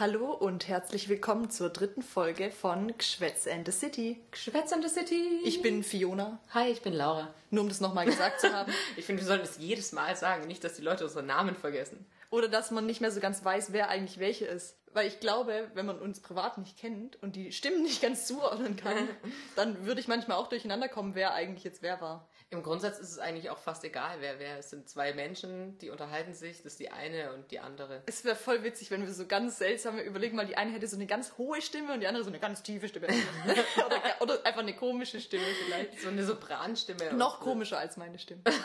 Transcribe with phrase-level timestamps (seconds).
[0.00, 4.18] Hallo und herzlich willkommen zur dritten Folge von Geschwätz and the City.
[4.30, 5.40] Geschwätz and the City.
[5.44, 6.40] Ich bin Fiona.
[6.54, 7.28] Hi, ich bin Laura.
[7.50, 8.72] Nur um das nochmal gesagt zu haben.
[8.96, 12.06] ich finde, wir sollten es jedes Mal sagen, nicht, dass die Leute unsere Namen vergessen.
[12.30, 14.78] Oder dass man nicht mehr so ganz weiß, wer eigentlich welche ist.
[14.94, 18.76] Weil ich glaube, wenn man uns privat nicht kennt und die Stimmen nicht ganz zuordnen
[18.76, 18.96] kann,
[19.54, 22.26] dann würde ich manchmal auch durcheinander kommen, wer eigentlich jetzt wer war.
[22.52, 24.58] Im Grundsatz ist es eigentlich auch fast egal, wer wer.
[24.58, 28.02] Es sind zwei Menschen, die unterhalten sich, das ist die eine und die andere.
[28.06, 30.96] Es wäre voll witzig, wenn wir so ganz seltsame, überlegen mal, die eine hätte so
[30.96, 33.06] eine ganz hohe Stimme und die andere so eine ganz tiefe Stimme.
[33.86, 36.00] oder, oder, einfach eine komische Stimme vielleicht.
[36.00, 37.12] So eine Sopranstimme.
[37.12, 38.42] Noch komischer als meine Stimme.
[38.44, 38.64] Noch viel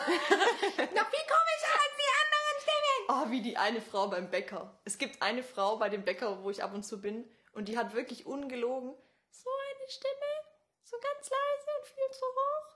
[0.80, 3.06] komischer als die anderen Stimmen.
[3.10, 4.80] Oh, wie die eine Frau beim Bäcker.
[4.84, 7.24] Es gibt eine Frau bei dem Bäcker, wo ich ab und zu bin
[7.54, 8.96] und die hat wirklich ungelogen
[9.30, 10.32] so eine Stimme,
[10.84, 12.75] so ganz leise und viel zu hoch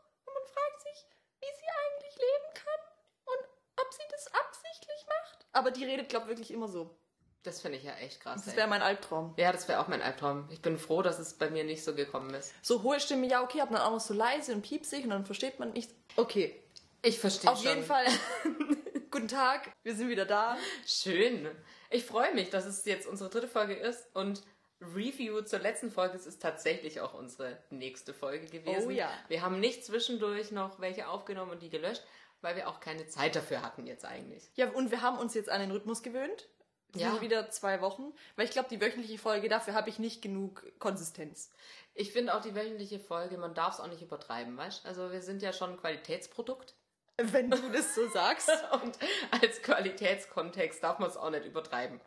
[0.53, 1.05] fragt sich,
[1.39, 2.81] wie sie eigentlich leben kann
[3.25, 3.49] und
[3.81, 5.45] ob sie das absichtlich macht.
[5.53, 6.95] Aber die redet, glaube ich, wirklich immer so.
[7.43, 8.43] Das finde ich ja echt krass.
[8.43, 9.33] Das wäre mein Albtraum.
[9.37, 10.49] Ja, das wäre auch mein Albtraum.
[10.51, 12.53] Ich bin froh, dass es bei mir nicht so gekommen ist.
[12.61, 15.25] So hohe Stimme, ja, okay, aber dann auch noch so leise und piepsig und dann
[15.25, 15.91] versteht man nicht.
[16.17, 16.61] Okay.
[17.01, 18.05] Ich verstehe Auf jeden Fall.
[19.11, 20.57] Guten Tag, wir sind wieder da.
[20.85, 21.49] Schön.
[21.89, 24.43] Ich freue mich, dass es jetzt unsere dritte Folge ist und
[24.81, 26.15] Review zur letzten Folge.
[26.15, 28.87] Es ist tatsächlich auch unsere nächste Folge gewesen.
[28.87, 29.11] Oh ja.
[29.27, 32.03] Wir haben nicht zwischendurch noch welche aufgenommen und die gelöscht,
[32.41, 34.49] weil wir auch keine Zeit dafür hatten jetzt eigentlich.
[34.55, 36.47] Ja, und wir haben uns jetzt an den Rhythmus gewöhnt.
[36.93, 37.11] Es ja.
[37.11, 40.65] sind wieder zwei Wochen, weil ich glaube, die wöchentliche Folge, dafür habe ich nicht genug
[40.79, 41.51] Konsistenz.
[41.93, 45.21] Ich finde auch die wöchentliche Folge, man darf es auch nicht übertreiben, weißt Also wir
[45.21, 46.73] sind ja schon ein Qualitätsprodukt.
[47.17, 48.49] Wenn du das so sagst.
[48.83, 48.97] und
[49.29, 51.99] als Qualitätskontext darf man es auch nicht übertreiben.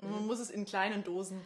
[0.00, 1.40] Man muss es in kleinen Dosen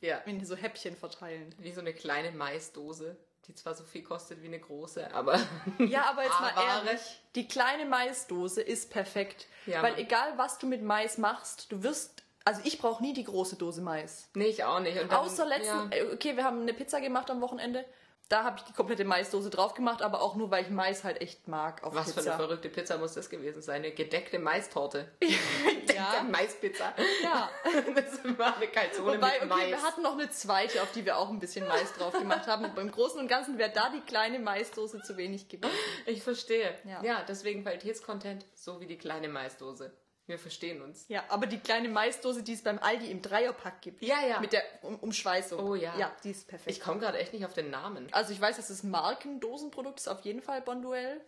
[0.00, 0.20] ja.
[0.24, 1.54] Wenn die so Häppchen verteilen.
[1.58, 5.40] Wie so eine kleine Maisdose, die zwar so viel kostet wie eine große, aber.
[5.78, 7.00] Ja, aber jetzt mal ehrlich,
[7.34, 9.46] die kleine Maisdose ist perfekt.
[9.66, 12.22] Ja, weil egal was du mit Mais machst, du wirst.
[12.44, 14.30] Also ich brauche nie die große Dose Mais.
[14.34, 14.96] Nee, ich auch nicht.
[14.96, 16.04] Dann, Außer letzten, ja.
[16.12, 17.84] okay, wir haben eine Pizza gemacht am Wochenende
[18.28, 21.20] da habe ich die komplette Maisdose drauf gemacht, aber auch nur, weil ich Mais halt
[21.22, 22.22] echt mag auf Was Pizza.
[22.22, 23.76] für eine verrückte Pizza muss das gewesen sein?
[23.76, 25.10] Eine gedeckte Maistorte.
[25.20, 26.22] gedeckte ja.
[26.30, 26.94] Maispizza.
[27.22, 27.48] Ja.
[27.94, 29.68] das war eine Calzone Wobei, mit okay, Mais.
[29.68, 32.66] wir hatten noch eine zweite, auf die wir auch ein bisschen Mais drauf gemacht haben.
[32.66, 35.72] Und beim Großen und Ganzen wäre da die kleine Maisdose zu wenig gewesen.
[36.04, 36.74] Ich verstehe.
[36.84, 39.92] Ja, ja deswegen Qualitätscontent, so wie die kleine Maisdose.
[40.28, 41.06] Wir verstehen uns.
[41.08, 44.02] Ja, aber die kleine Maisdose, die es beim Aldi im Dreierpack gibt.
[44.02, 44.40] Ja, ja.
[44.40, 45.58] Mit der um Umschweißung.
[45.58, 45.96] Oh ja.
[45.96, 46.70] Ja, die ist perfekt.
[46.70, 48.12] Ich komme gerade echt nicht auf den Namen.
[48.12, 51.24] Also ich weiß, dass es Markendosenprodukt ist, auf jeden Fall Bonduell.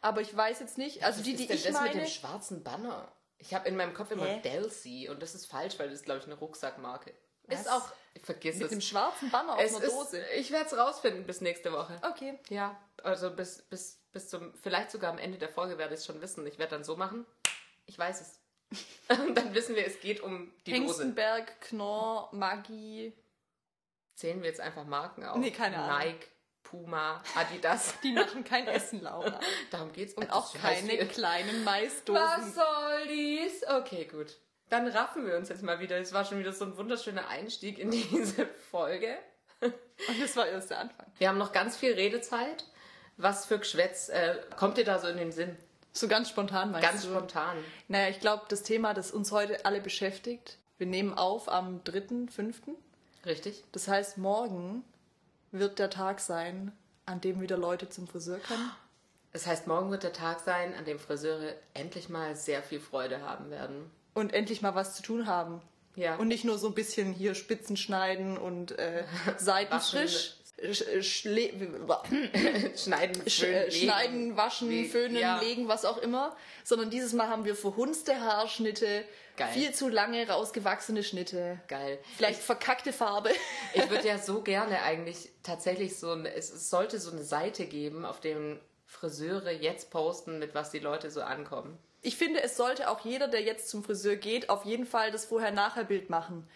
[0.00, 1.94] Aber ich weiß jetzt nicht, also Was die, die ist denn ich das meine...
[1.94, 3.12] mit dem schwarzen Banner?
[3.38, 4.40] Ich habe in meinem Kopf immer Hä?
[4.42, 7.14] Delcy und das ist falsch, weil das ist, glaube ich, eine Rucksackmarke.
[7.46, 7.60] Was?
[7.60, 7.92] Ist auch...
[8.14, 8.70] Ich vergiss mit es.
[8.72, 10.18] Mit dem schwarzen Banner auf es einer Dose.
[10.18, 12.00] Ist, ich werde es rausfinden bis nächste Woche.
[12.02, 12.36] Okay.
[12.48, 14.52] Ja, also bis, bis, bis zum...
[14.54, 16.44] Vielleicht sogar am Ende der Folge werde ich es schon wissen.
[16.48, 17.24] Ich werde dann so machen.
[17.86, 18.39] Ich weiß es.
[19.08, 21.58] dann wissen wir, es geht um die Hengstenberg, Dose.
[21.60, 23.12] Knorr, Maggi.
[24.14, 25.38] Zählen wir jetzt einfach Marken auf?
[25.38, 25.98] Nee, keine Ahnung.
[25.98, 26.26] Nike,
[26.62, 27.94] Puma, Adidas.
[28.02, 29.40] Die machen kein Essen, Laura.
[29.70, 30.14] Darum geht's.
[30.14, 32.22] Und auch keine kleinen Maisdosen.
[32.22, 33.66] Was soll dies?
[33.66, 34.36] Okay, gut.
[34.68, 35.98] Dann raffen wir uns jetzt mal wieder.
[35.98, 39.18] Es war schon wieder so ein wunderschöner Einstieg in diese Folge.
[39.60, 41.06] Und das war erst der Anfang.
[41.18, 42.64] Wir haben noch ganz viel Redezeit.
[43.16, 45.56] Was für Geschwätz äh, kommt dir da so in den Sinn?
[45.92, 47.08] So ganz spontan meinst ganz du?
[47.08, 47.56] Ganz spontan.
[47.88, 52.54] Naja, ich glaube, das Thema, das uns heute alle beschäftigt, wir nehmen auf am 3.5.
[53.26, 53.64] Richtig.
[53.72, 54.84] Das heißt, morgen
[55.52, 56.72] wird der Tag sein,
[57.06, 58.70] an dem wieder Leute zum Friseur können.
[59.32, 63.22] Das heißt, morgen wird der Tag sein, an dem Friseure endlich mal sehr viel Freude
[63.22, 63.90] haben werden.
[64.14, 65.62] Und endlich mal was zu tun haben.
[65.96, 66.16] Ja.
[66.16, 69.04] Und nicht nur so ein bisschen hier Spitzen schneiden und äh,
[69.38, 70.36] Seiten frisch,
[72.76, 75.40] Schneiden, föhnen, schneiden, waschen, Wie, föhnen, ja.
[75.40, 76.36] legen, was auch immer.
[76.64, 79.04] Sondern dieses Mal haben wir verhunzte Haarschnitte,
[79.36, 79.48] Geil.
[79.52, 81.60] viel zu lange rausgewachsene Schnitte.
[81.68, 81.98] Geil.
[82.16, 83.30] Vielleicht ich, verkackte Farbe.
[83.74, 88.04] ich würde ja so gerne eigentlich tatsächlich so ein, es sollte so eine Seite geben,
[88.04, 91.78] auf dem Friseure jetzt posten, mit was die Leute so ankommen.
[92.02, 95.26] Ich finde, es sollte auch jeder, der jetzt zum Friseur geht, auf jeden Fall das
[95.26, 96.48] Vorher-Nachher-Bild machen.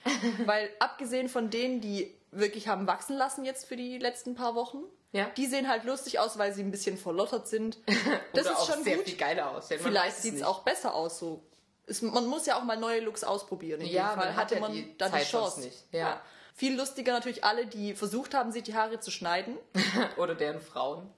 [0.47, 4.79] Weil abgesehen von denen, die wirklich haben wachsen lassen jetzt für die letzten paar Wochen.
[5.13, 5.31] Ja.
[5.37, 7.79] Die sehen halt lustig aus, weil sie ein bisschen verlottert sind.
[8.33, 9.05] Das ist schon sehr gut.
[9.05, 9.69] viel geiler aus.
[9.69, 11.45] Vielleicht sieht es auch besser aus so.
[11.87, 13.81] Es, man muss ja auch mal neue Looks ausprobieren.
[13.81, 15.61] In ja, dem Fall man hatte man die dann Zeit die Chance.
[15.61, 15.85] Nicht.
[15.93, 15.99] Ja.
[16.01, 16.21] ja.
[16.53, 19.57] Viel lustiger natürlich alle, die versucht haben, sich die Haare zu schneiden.
[20.17, 21.09] Oder deren Frauen.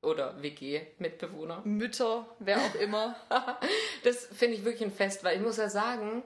[0.00, 1.62] Oder WG-Mitbewohner.
[1.64, 3.16] Mütter, wer auch immer.
[4.04, 6.22] das finde ich wirklich ein Fest, weil ich muss ja sagen,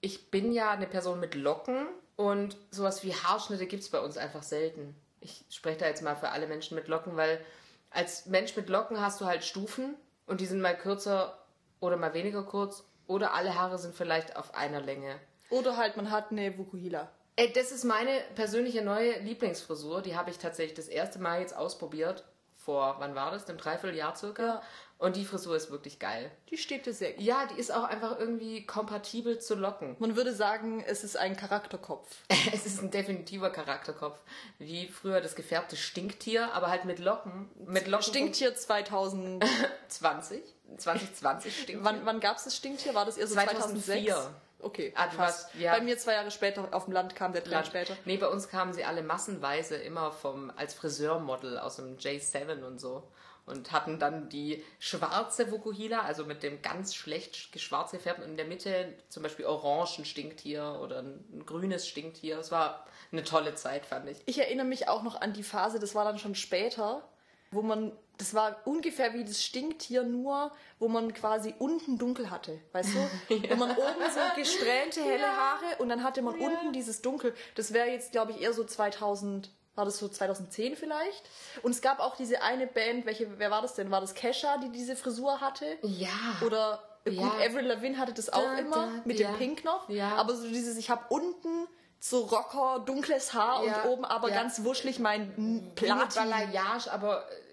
[0.00, 1.86] ich bin ja eine Person mit Locken
[2.20, 4.94] und sowas wie Haarschnitte gibt es bei uns einfach selten.
[5.20, 7.40] Ich spreche da jetzt mal für alle Menschen mit Locken, weil
[7.88, 9.94] als Mensch mit Locken hast du halt Stufen
[10.26, 11.38] und die sind mal kürzer
[11.80, 15.18] oder mal weniger kurz oder alle Haare sind vielleicht auf einer Länge.
[15.48, 17.10] Oder halt, man hat eine Vukuhila.
[17.36, 20.02] Ey, das ist meine persönliche neue Lieblingsfrisur.
[20.02, 22.24] Die habe ich tatsächlich das erste Mal jetzt ausprobiert.
[22.54, 23.46] Vor, wann war das?
[23.46, 24.46] Dem Dreivierteljahr circa.
[24.46, 24.62] Ja.
[25.00, 26.30] Und die Frisur ist wirklich geil.
[26.50, 27.22] Die steht dir sehr gut.
[27.24, 29.96] Ja, die ist auch einfach irgendwie kompatibel zu Locken.
[29.98, 32.06] Man würde sagen, es ist ein Charakterkopf.
[32.52, 34.18] Es ist ein definitiver Charakterkopf.
[34.58, 37.48] Wie früher das gefärbte Stinktier, aber halt mit Locken.
[37.66, 38.04] Mit Locken.
[38.04, 39.42] Stinktier 2000.
[39.88, 40.42] 20?
[40.76, 41.78] 2020 Stinktier.
[41.84, 42.94] wann wann gab es das Stinktier?
[42.94, 44.12] War das eher so 2004.
[44.14, 44.30] 2006?
[44.62, 45.54] Okay, Ah, fast.
[45.54, 45.72] ja.
[45.72, 47.96] Bei mir zwei Jahre später auf dem Land kam der Trend später.
[48.04, 52.78] Nee, bei uns kamen sie alle massenweise immer vom, als Friseurmodel aus dem J7 und
[52.78, 53.10] so.
[53.46, 58.36] Und hatten dann die schwarze Vokuhila, also mit dem ganz schlecht geschwarz gefärbten und in
[58.36, 62.38] der Mitte zum Beispiel orangen Stinktier oder ein, grünes Stinktier.
[62.38, 64.18] Es war eine tolle Zeit, fand ich.
[64.26, 67.02] Ich erinnere mich auch noch an die Phase, das war dann schon später,
[67.50, 72.60] wo man, das war ungefähr wie das Stinktier, nur wo man quasi unten dunkel hatte,
[72.72, 72.98] weißt du?
[73.50, 77.34] Wo man oben so gestrählte helle Haare und dann hatte man unten dieses Dunkel.
[77.56, 81.22] Das wäre jetzt, glaube ich, eher so 2000, war das so 2010 vielleicht?
[81.62, 83.90] Und es gab auch diese eine Band, welche, wer war das denn?
[83.90, 85.78] War das Kesha, die diese Frisur hatte?
[85.82, 86.08] Ja.
[86.44, 87.28] Oder gut, Ja.
[87.46, 89.28] Avril Lavigne hatte das auch Da, immer da, mit ja.
[89.30, 89.88] dem Pink noch.
[89.88, 90.16] Ja.
[90.16, 91.66] Aber so dieses, ich habe unten
[91.98, 93.82] so Rocker, dunkles Haar Ja.
[93.82, 96.22] und oben aber ganz wuschelig mein Platin.
[96.22, 97.49] Balayage, aber äh,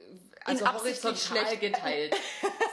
[0.47, 1.61] also absichtlich horizontal schlecht.
[1.61, 2.15] geteilt.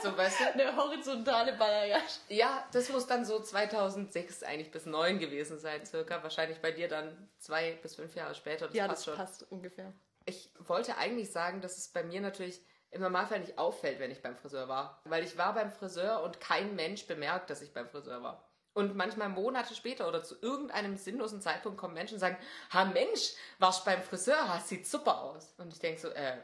[0.03, 0.53] So, weißt du?
[0.53, 2.19] Eine horizontale Balayage.
[2.29, 6.21] Ja, das muss dann so 2006 eigentlich bis 9 gewesen sein, circa.
[6.21, 8.67] Wahrscheinlich bei dir dann zwei bis fünf Jahre später.
[8.67, 9.15] Das Ja, passt das schon.
[9.15, 9.91] passt ungefähr.
[10.25, 12.61] Ich wollte eigentlich sagen, dass es bei mir natürlich
[12.91, 15.01] im Normalfall nicht auffällt, wenn ich beim Friseur war.
[15.05, 18.47] Weil ich war beim Friseur und kein Mensch bemerkt, dass ich beim Friseur war.
[18.73, 22.37] Und manchmal Monate später oder zu irgendeinem sinnlosen Zeitpunkt kommen Menschen und sagen,
[22.71, 25.55] ha Mensch, warst beim Friseur, hast sieht super aus.
[25.57, 26.37] Und ich denke so, äh,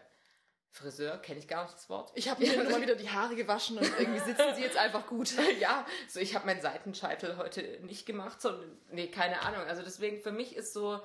[0.72, 2.12] Friseur, kenne ich gar nicht das Wort.
[2.16, 5.34] Ich habe mir immer wieder die Haare gewaschen und irgendwie sitzen sie jetzt einfach gut.
[5.60, 9.62] ja, so ich habe meinen Seitenscheitel heute nicht gemacht, sondern nee, keine Ahnung.
[9.68, 11.02] Also deswegen für mich ist so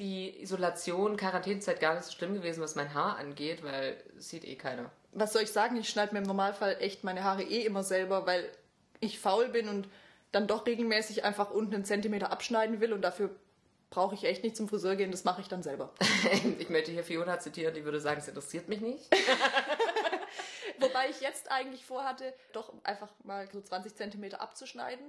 [0.00, 4.44] die Isolation, Quarantänezeit gar nicht so schlimm gewesen, was mein Haar angeht, weil es sieht
[4.44, 4.90] eh keiner.
[5.12, 5.76] Was soll ich sagen?
[5.76, 8.50] Ich schneide mir im Normalfall echt meine Haare eh immer selber, weil
[8.98, 9.88] ich faul bin und
[10.32, 13.30] dann doch regelmäßig einfach unten einen Zentimeter abschneiden will und dafür
[13.94, 15.92] brauche ich echt nicht zum Friseur gehen, das mache ich dann selber.
[16.58, 19.08] ich möchte hier Fiona zitieren, die würde sagen, es interessiert mich nicht.
[20.80, 25.06] Wobei ich jetzt eigentlich vorhatte, doch einfach mal so 20 Zentimeter abzuschneiden.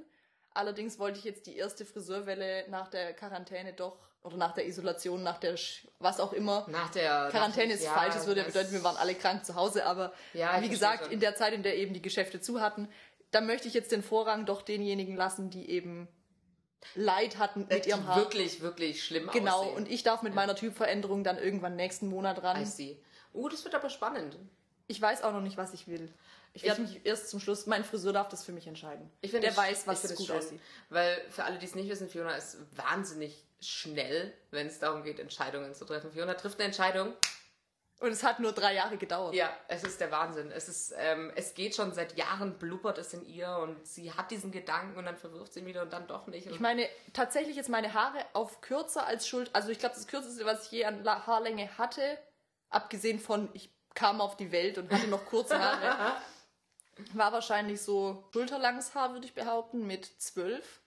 [0.54, 5.22] Allerdings wollte ich jetzt die erste Friseurwelle nach der Quarantäne doch, oder nach der Isolation,
[5.24, 6.66] nach der, Sch- was auch immer.
[6.70, 9.56] Nach der Quarantäne nach, ist falsch, das würde ja bedeuten, wir waren alle krank zu
[9.56, 12.88] Hause, aber Ja, wie gesagt, in der Zeit, in der eben die Geschäfte zu hatten,
[13.32, 16.08] da möchte ich jetzt den Vorrang doch denjenigen lassen, die eben
[16.94, 18.18] Leid hatten mit ihrem Haar.
[18.18, 19.76] wirklich, wirklich schlimm Genau, aussehen.
[19.76, 22.62] und ich darf mit meiner Typveränderung dann irgendwann nächsten Monat ran.
[22.62, 22.98] I see.
[23.34, 24.38] Uh, das wird aber spannend.
[24.88, 26.14] Ich weiß auch noch nicht, was ich will.
[26.54, 29.10] Ich werde mich erst zum Schluss, mein Friseur darf das für mich entscheiden.
[29.20, 30.62] Ich finde Der weiß, ich was gut schön, aussieht.
[30.90, 35.20] Weil für alle, die es nicht wissen, Fiona ist wahnsinnig schnell, wenn es darum geht,
[35.20, 36.12] Entscheidungen zu treffen.
[36.12, 37.14] Fiona trifft eine Entscheidung.
[38.00, 39.34] Und es hat nur drei Jahre gedauert.
[39.36, 40.52] Ja, es ist der Wahnsinn.
[40.52, 44.32] Es ist, ähm, es geht schon seit Jahren, blubbert es in ihr und sie hat
[44.32, 46.46] diesen Gedanken und dann verwirft sie ihn wieder und dann doch nicht.
[46.48, 49.50] Ich meine, tatsächlich ist meine Haare auf kürzer als Schuld.
[49.54, 52.18] Also ich glaube, das kürzeste, was ich je an Haarlänge hatte,
[52.70, 56.18] abgesehen von, ich kam auf die Welt und hatte noch kurze Haare,
[57.14, 60.82] war wahrscheinlich so schulterlanges Haar, würde ich behaupten, mit zwölf.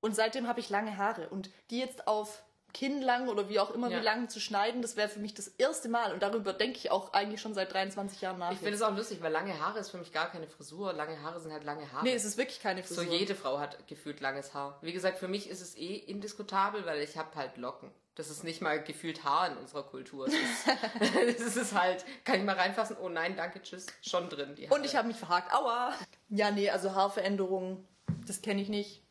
[0.00, 1.28] Und seitdem habe ich lange Haare.
[1.28, 4.00] Und die jetzt auf kinnlang oder wie auch immer Ja.
[4.00, 6.12] wie lang zu schneiden, das wäre für mich das erste Mal.
[6.12, 8.52] Und darüber denke ich auch eigentlich schon seit 23 Jahren nach.
[8.52, 10.92] ich finde es auch lustig, weil lange Haare ist für mich gar keine Frisur.
[10.92, 12.04] Lange Haare sind halt lange Haare.
[12.04, 13.12] nee, es ist wirklich keine so Frisur.
[13.12, 14.78] jede Frau hat gefühlt langes Haar.
[14.82, 17.90] Wie gesagt, für mich ist es eh indiskutabel, weil ich habe halt Locken.
[18.16, 20.26] Das ist nicht mal gefühlt Haar in unserer Kultur.
[20.26, 20.66] Es ist,
[21.46, 22.96] es ist halt, kann ich mal reinfassen?
[23.00, 24.54] Oh nein, danke, tschüss, schon drin.
[24.56, 24.74] Die Haare.
[24.78, 25.52] Und ich habe mich verhakt.
[25.54, 25.94] Aua!
[26.28, 27.86] Ja, nee, also Haarveränderungen,
[28.26, 29.02] das kenne ich nicht.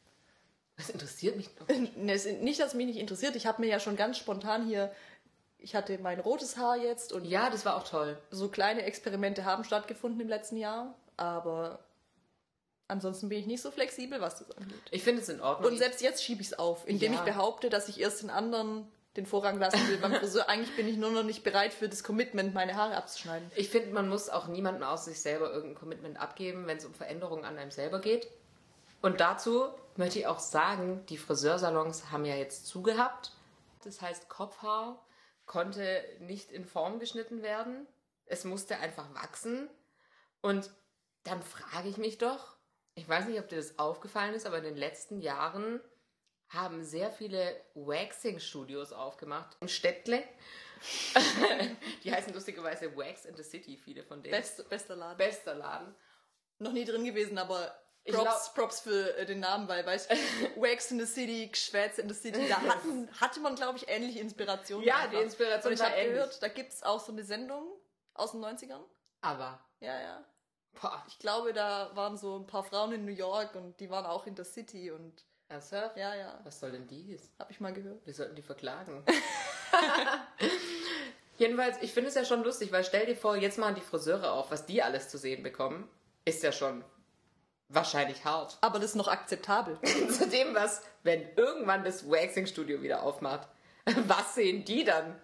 [0.79, 1.67] Das interessiert mich doch.
[1.95, 3.35] Ne, es ist nicht, dass es mich nicht interessiert.
[3.35, 4.91] Ich habe mir ja schon ganz spontan hier,
[5.57, 8.17] ich hatte mein rotes Haar jetzt und Ja, das war auch toll.
[8.31, 10.95] so kleine Experimente haben stattgefunden im letzten Jahr.
[11.17, 11.79] Aber
[12.87, 14.79] ansonsten bin ich nicht so flexibel, was das angeht.
[14.91, 15.71] Ich finde es in Ordnung.
[15.71, 17.19] Und selbst jetzt schiebe ich es auf, indem Ja.
[17.19, 20.47] ich behaupte, dass ich erst den anderen den Vorrang lassen will beim Friseur.
[20.47, 23.51] Eigentlich bin ich nur noch nicht bereit für das Commitment, meine Haare abzuschneiden.
[23.55, 26.93] Ich finde, man muss auch niemandem aus sich selber irgendein Commitment abgeben, wenn es um
[26.93, 28.29] Veränderungen an einem selber geht.
[29.01, 29.65] Und dazu
[29.99, 33.33] möchte ich auch sagen, die Friseursalons haben ja jetzt zugehabt.
[33.83, 35.05] Das heißt, Kopfhaar
[35.45, 37.85] konnte nicht in Form geschnitten werden.
[38.25, 39.69] Es musste einfach wachsen.
[40.41, 40.71] Und
[41.23, 42.55] dann frage ich mich doch,
[42.95, 45.81] ich weiß nicht, ob dir das aufgefallen ist, aber in den letzten Jahren
[46.47, 49.57] haben sehr viele Waxing-Studios aufgemacht.
[49.59, 50.23] In Städtle.
[52.03, 54.31] Die heißen lustigerweise Wax in the City, viele von denen.
[54.31, 55.17] Best, bester Laden.
[55.17, 55.93] Bester Laden.
[56.57, 57.77] Noch nie drin gewesen, aber
[58.15, 60.15] Props, Props für äh, den Namen, weil, weißt du,
[60.61, 64.19] Wax in the City, Geschwätz in the City, da hatten, hatte man, glaube ich, ähnliche
[64.19, 64.85] Inspirationen.
[64.85, 65.11] Ja, einfach.
[65.11, 67.67] die Inspiration Und ich habe gehört, da gibt es auch so eine Sendung
[68.13, 68.81] aus den 90ern.
[69.21, 69.59] Aber.
[69.79, 70.23] Ja, ja.
[70.81, 71.03] Boah.
[71.07, 74.27] Ich glaube, da waren so ein paar Frauen in New York und die waren auch
[74.27, 75.25] in der City und.
[75.47, 75.97] Ernsthaft?
[75.97, 76.39] Ja, ja.
[76.43, 77.31] Was soll denn dies?
[77.39, 78.05] Hab ich mal gehört.
[78.05, 79.03] Wir sollten die verklagen.
[81.39, 84.33] Jedenfalls, ich finde es ja schon lustig, weil stell dir vor, jetzt machen die Friseure
[84.33, 85.89] auf, was die alles zu sehen bekommen,
[86.25, 86.83] ist ja schon
[87.69, 88.57] wahrscheinlich hart.
[88.61, 89.79] Aber das ist noch akzeptabel.
[90.09, 93.47] zu dem, was, wenn irgendwann das Waxing-Studio wieder aufmacht,
[94.07, 95.19] was sehen die dann?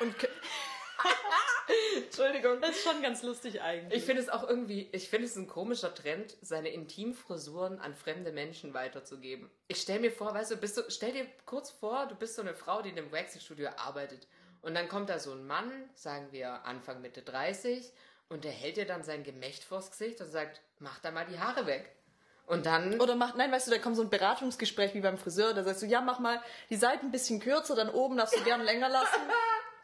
[0.00, 0.14] Und
[1.96, 2.60] Entschuldigung.
[2.60, 4.00] Das ist schon ganz lustig eigentlich.
[4.00, 8.32] Ich finde es auch irgendwie, ich finde es ein komischer Trend, seine Intimfrisuren an fremde
[8.32, 9.50] Menschen weiterzugeben.
[9.68, 12.42] Ich stell mir vor, weißt du, bist du, stell dir kurz vor, du bist so
[12.42, 14.26] eine Frau, die in einem Waxing-Studio arbeitet.
[14.62, 17.92] Und dann kommt da so ein Mann, sagen wir Anfang Mitte 30,
[18.28, 21.38] und der hält dir dann sein Gemächt vors Gesicht und sagt, mach da mal die
[21.38, 21.94] Haare weg.
[22.46, 23.00] Und dann.
[23.00, 25.82] Oder macht, nein, weißt du, da kommt so ein Beratungsgespräch wie beim Friseur, da sagst
[25.82, 28.88] du, ja, mach mal die Seiten ein bisschen kürzer, dann oben darfst du gern länger
[28.88, 29.20] lassen.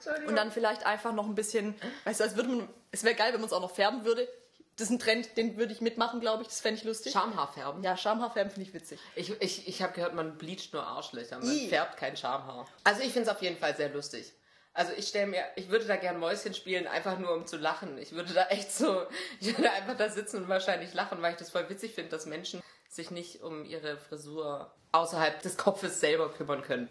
[0.27, 3.33] und dann vielleicht einfach noch ein bisschen, weißt du, als würde man, es wäre geil,
[3.33, 4.29] wenn man es auch noch färben würde.
[4.77, 6.49] Das ist ein Trend, den würde ich mitmachen, glaube ich.
[6.49, 7.13] Das fände ich lustig.
[7.13, 7.83] Schamhaarfärben?
[7.83, 8.99] Ja, Schamhaarfärben finde ich witzig.
[9.15, 11.39] Ich, ich, ich habe gehört, man bleacht nur Arschlöcher.
[11.39, 11.69] Man I.
[11.69, 12.67] färbt kein Schamhaar.
[12.85, 14.33] Also ich finde es auf jeden Fall sehr lustig.
[14.73, 17.99] Also ich stelle mir, ich würde da gern Mäuschen spielen, einfach nur um zu lachen.
[17.99, 19.03] Ich würde da echt so,
[19.41, 22.27] ich würde einfach da sitzen und wahrscheinlich lachen, weil ich das voll witzig finde, dass
[22.27, 26.89] Menschen sich nicht um ihre Frisur außerhalb des Kopfes selber kümmern können.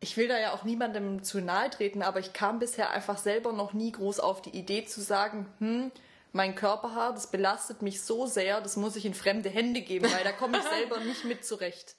[0.00, 3.52] Ich will da ja auch niemandem zu nahe treten, aber ich kam bisher einfach selber
[3.52, 5.90] noch nie groß auf die Idee zu sagen, hm,
[6.32, 10.24] mein Körperhaar, das belastet mich so sehr, das muss ich in fremde Hände geben, weil
[10.24, 11.96] da komme ich selber nicht mit zurecht.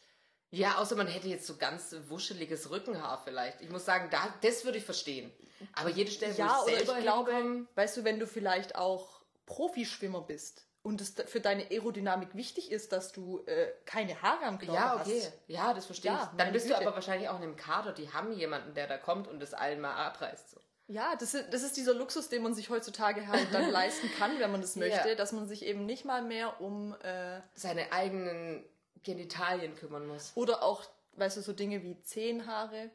[0.52, 3.62] Ja, außer man hätte jetzt so ganz wuscheliges Rückenhaar vielleicht.
[3.62, 5.32] Ich muss sagen, da, das würde ich verstehen.
[5.74, 8.76] Aber jede Stelle, ja, wo ich selber ich glaube, hinkomme, weißt du, wenn du vielleicht
[8.76, 14.46] auch Profischwimmer bist und es für deine Aerodynamik wichtig ist, dass du äh, keine Haare
[14.46, 15.22] am Körper ja, okay.
[15.22, 15.34] hast.
[15.48, 16.38] Ja, das verstehe ja, ich.
[16.38, 16.80] Dann bist Güte.
[16.80, 19.54] du aber wahrscheinlich auch in einem Kader, die haben jemanden, der da kommt und das
[19.54, 20.52] allen mal abreißt.
[20.52, 20.62] So.
[20.88, 24.40] Ja, das ist, das ist dieser Luxus, den man sich heutzutage halt dann leisten kann,
[24.40, 25.16] wenn man das möchte, ja.
[25.16, 28.64] dass man sich eben nicht mal mehr um äh, seine eigenen
[29.08, 30.34] Genitalien kümmern muss.
[30.36, 30.84] Oder auch,
[31.14, 32.92] weißt du, so Dinge wie Zehenhaare,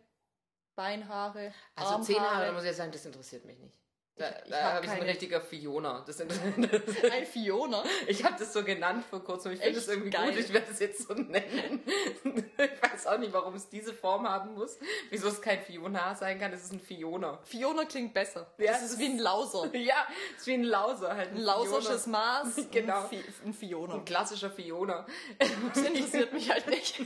[0.76, 1.54] Beinhaare.
[1.74, 2.02] Also Armhaare.
[2.02, 3.81] Zehenhaare, da muss ich ja sagen, das interessiert mich nicht.
[4.16, 6.04] Da, ich, ich da habe hab ich ein richtiger Fiona.
[6.06, 6.20] Das
[7.12, 7.82] ein Fiona?
[8.06, 9.52] Ich habe das so genannt vor kurzem.
[9.52, 10.30] Ich finde das irgendwie geil.
[10.30, 10.38] gut.
[10.38, 11.82] Ich werde es jetzt so nennen.
[12.58, 14.78] ich weiß auch nicht, warum es diese Form haben muss.
[15.08, 16.52] Wieso es kein Fiona sein kann.
[16.52, 17.38] Es ist ein Fiona.
[17.44, 18.52] Fiona klingt besser.
[18.58, 19.74] Ja, das ist wie ein Lauser.
[19.76, 21.16] ja, es ist wie ein Lauser.
[21.16, 22.68] Halt ein, ein lausersches Maß.
[22.70, 23.08] genau.
[23.10, 23.94] Ein, ein Fiona.
[23.94, 25.06] Ein klassischer Fiona.
[25.38, 27.00] Das interessiert mich halt nicht.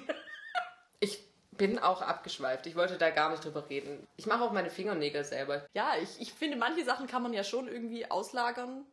[0.99, 1.26] Ich
[1.57, 2.67] bin auch abgeschweift.
[2.67, 4.07] Ich wollte da gar nicht drüber reden.
[4.17, 5.67] Ich mache auch meine Fingernägel selber.
[5.75, 8.87] Ja, ich, ich finde, manche Sachen kann man ja schon irgendwie auslagern.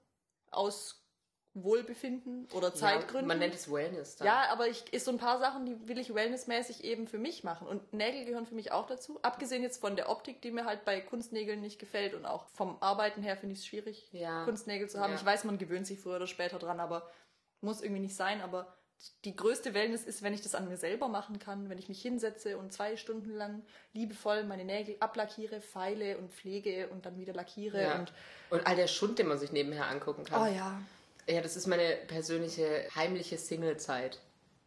[0.51, 1.03] Aus
[1.55, 3.21] Wohlbefinden oder Zeitgründen.
[3.21, 4.15] Ja, man nennt es Wellness.
[4.15, 4.25] Dann.
[4.25, 7.43] Ja, aber ich ist so ein paar Sachen, die will ich wellnessmäßig eben für mich
[7.43, 7.67] machen.
[7.67, 9.19] Und Nägel gehören für mich auch dazu.
[9.21, 12.81] Abgesehen jetzt von der Optik, die mir halt bei Kunstnägeln nicht gefällt und auch vom
[12.81, 14.45] Arbeiten her finde ich es schwierig, ja.
[14.45, 15.11] Kunstnägel zu haben.
[15.11, 15.19] Ja.
[15.19, 17.07] Ich weiß, man gewöhnt sich früher oder später dran, aber
[17.61, 18.41] muss irgendwie nicht sein.
[18.41, 18.75] Aber
[19.25, 22.01] die größte Wellness ist, wenn ich das an mir selber machen kann, wenn ich mich
[22.01, 27.33] hinsetze und zwei Stunden lang liebevoll meine Nägel ablackiere, feile und pflege und dann wieder
[27.33, 27.81] lackiere.
[27.81, 27.99] Ja.
[27.99, 28.13] Und,
[28.49, 30.41] und all der Schund, den man sich nebenher angucken kann.
[30.41, 30.81] Oh ja.
[31.27, 34.19] Ja, das ist meine persönliche heimliche Single-Zeit.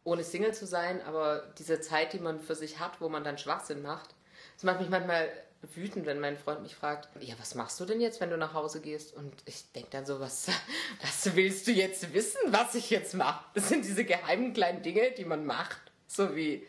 [0.05, 3.39] Ohne Single zu sein, aber diese Zeit, die man für sich hat, wo man dann
[3.39, 4.15] Schwachsinn macht.
[4.55, 5.29] Das macht mich manchmal
[5.75, 8.55] wütend, wenn mein Freund mich fragt, ja, was machst du denn jetzt, wenn du nach
[8.55, 9.15] Hause gehst?
[9.15, 10.49] Und ich denke dann so, was,
[11.03, 13.45] was willst du jetzt wissen, was ich jetzt mache?
[13.55, 15.81] Das sind diese geheimen kleinen Dinge, die man macht.
[16.07, 16.67] So wie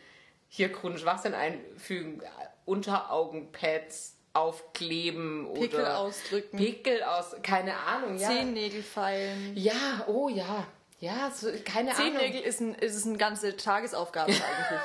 [0.48, 2.22] hier kruden Schwachsinn einfügen,
[2.64, 6.56] Unteraugenpads aufkleben Pickel oder ausdrücken.
[6.56, 8.28] Pickel aus, keine Ahnung, ja.
[8.28, 9.52] Zehennägel feilen.
[9.56, 10.66] Ja, oh ja.
[11.00, 12.18] Ja, so, keine Zehennägel Ahnung.
[12.18, 14.80] Zehennägel ist, ein, ist eine ganze Tagesaufgabe eigentlich.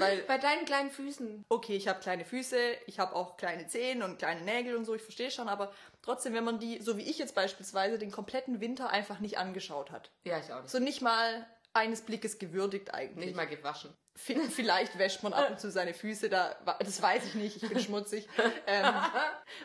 [0.00, 1.44] Weil, Bei deinen kleinen Füßen.
[1.48, 4.94] Okay, ich habe kleine Füße, ich habe auch kleine Zehen und kleine Nägel und so,
[4.94, 8.60] ich verstehe schon, aber trotzdem, wenn man die, so wie ich jetzt beispielsweise, den kompletten
[8.60, 10.10] Winter einfach nicht angeschaut hat.
[10.24, 10.70] Ja, ich auch nicht.
[10.70, 13.26] So nicht mal eines Blickes gewürdigt eigentlich.
[13.26, 13.94] Nicht mal gewaschen.
[14.50, 17.78] Vielleicht wäscht man ab und zu seine Füße da, das weiß ich nicht, ich bin
[17.80, 18.28] schmutzig.
[18.66, 18.94] Ähm,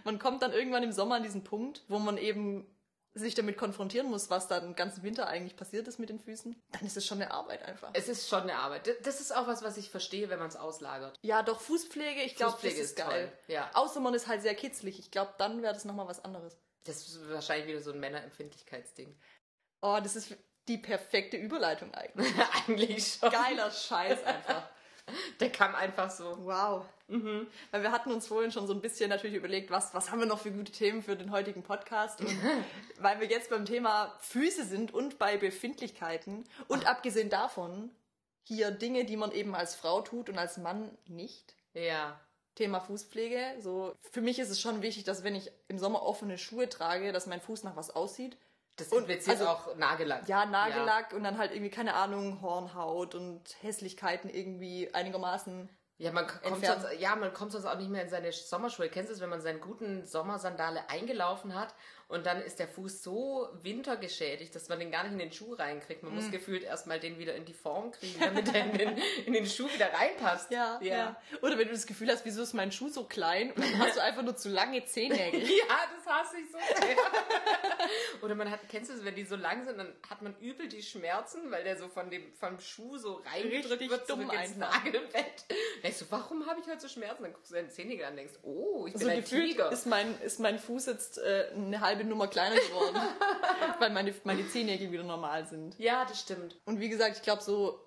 [0.06, 2.66] man kommt dann irgendwann im Sommer an diesen Punkt, wo man eben
[3.16, 6.60] sich damit konfrontieren muss, was da den ganzen Winter eigentlich passiert ist mit den Füßen,
[6.72, 7.92] dann ist es schon eine Arbeit einfach.
[7.94, 8.90] Es ist schon eine Arbeit.
[9.04, 11.20] Das ist auch was, was ich verstehe, wenn man es auslagert.
[11.22, 13.32] Ja, doch Fußpflege, ich glaube, das ist, ist geil.
[13.46, 13.56] Toll.
[13.56, 13.70] Ja.
[13.74, 15.00] Außer man ist halt sehr kitzlig.
[15.00, 16.58] Ich glaube, dann wäre das nochmal was anderes.
[16.86, 19.16] Das ist wahrscheinlich wieder so ein Männerempfindlichkeitsding.
[19.82, 20.36] Oh, das ist
[20.68, 22.34] die perfekte Überleitung eigentlich.
[22.68, 23.30] eigentlich schon.
[23.30, 24.70] Geiler Scheiß einfach.
[25.40, 26.38] Der kam einfach so.
[26.46, 26.86] Wow.
[27.08, 27.48] Mhm.
[27.72, 30.26] Weil wir hatten uns vorhin schon so ein bisschen natürlich überlegt, was, was haben wir
[30.26, 32.22] noch für gute Themen für den heutigen Podcast.
[32.22, 32.30] Und
[33.00, 36.92] weil wir jetzt beim Thema Füße sind und bei Befindlichkeiten und Ach.
[36.92, 37.92] abgesehen davon
[38.44, 41.56] hier Dinge, die man eben als Frau tut und als Mann nicht.
[41.74, 42.20] Ja.
[42.56, 43.56] Thema Fußpflege.
[43.60, 47.12] So, für mich ist es schon wichtig, dass wenn ich im Sommer offene Schuhe trage,
[47.12, 48.38] dass mein Fuß nach was aussieht.
[48.76, 50.28] Das impliziert also, auch Nagellack.
[50.28, 51.18] Ja, Nagellack ja.
[51.18, 56.88] und dann halt irgendwie, keine Ahnung, Hornhaut und Hässlichkeiten irgendwie einigermaßen ja, man kommt sonst,
[57.00, 58.90] ja, man kommt sonst auch nicht mehr in seine Sommerschuhe.
[58.90, 61.74] Kennst du es, wenn man seinen guten Sommersandale eingelaufen hat
[62.14, 65.54] und dann ist der Fuß so wintergeschädigt, dass man den gar nicht in den Schuh
[65.56, 66.04] reinkriegt.
[66.04, 66.16] Man mm.
[66.16, 69.48] muss gefühlt erstmal den wieder in die Form kriegen, damit er in den, in den
[69.48, 70.52] Schuh wieder reinpasst.
[70.52, 71.22] Ja, ja, ja.
[71.42, 73.98] Oder wenn du das Gefühl hast, wieso ist mein Schuh so klein und dann hast
[73.98, 75.42] du einfach nur zu lange Zehennägel.
[75.42, 76.96] ja, das hasse ich so sehr.
[78.22, 80.68] Oder man hat, kennst du es, wenn die so lang sind, dann hat man übel
[80.68, 84.56] die Schmerzen, weil der so von dem vom Schuh so reingedrückt wird, dumm so ins
[84.56, 85.46] Nagelbett.
[85.82, 87.24] Denkst du, warum habe ich heute so Schmerzen?
[87.24, 89.72] Dann guckst du deinen Zehennägel an und denkst, oh, ich bin so ein Tiger.
[89.72, 92.98] Ist mein, ist mein Fuß jetzt äh, eine halbe Nummer kleiner geworden,
[93.80, 95.78] weil meine, meine Zehennägel wieder normal sind.
[95.80, 96.58] Ja, das stimmt.
[96.66, 97.80] Und wie gesagt, ich glaube so,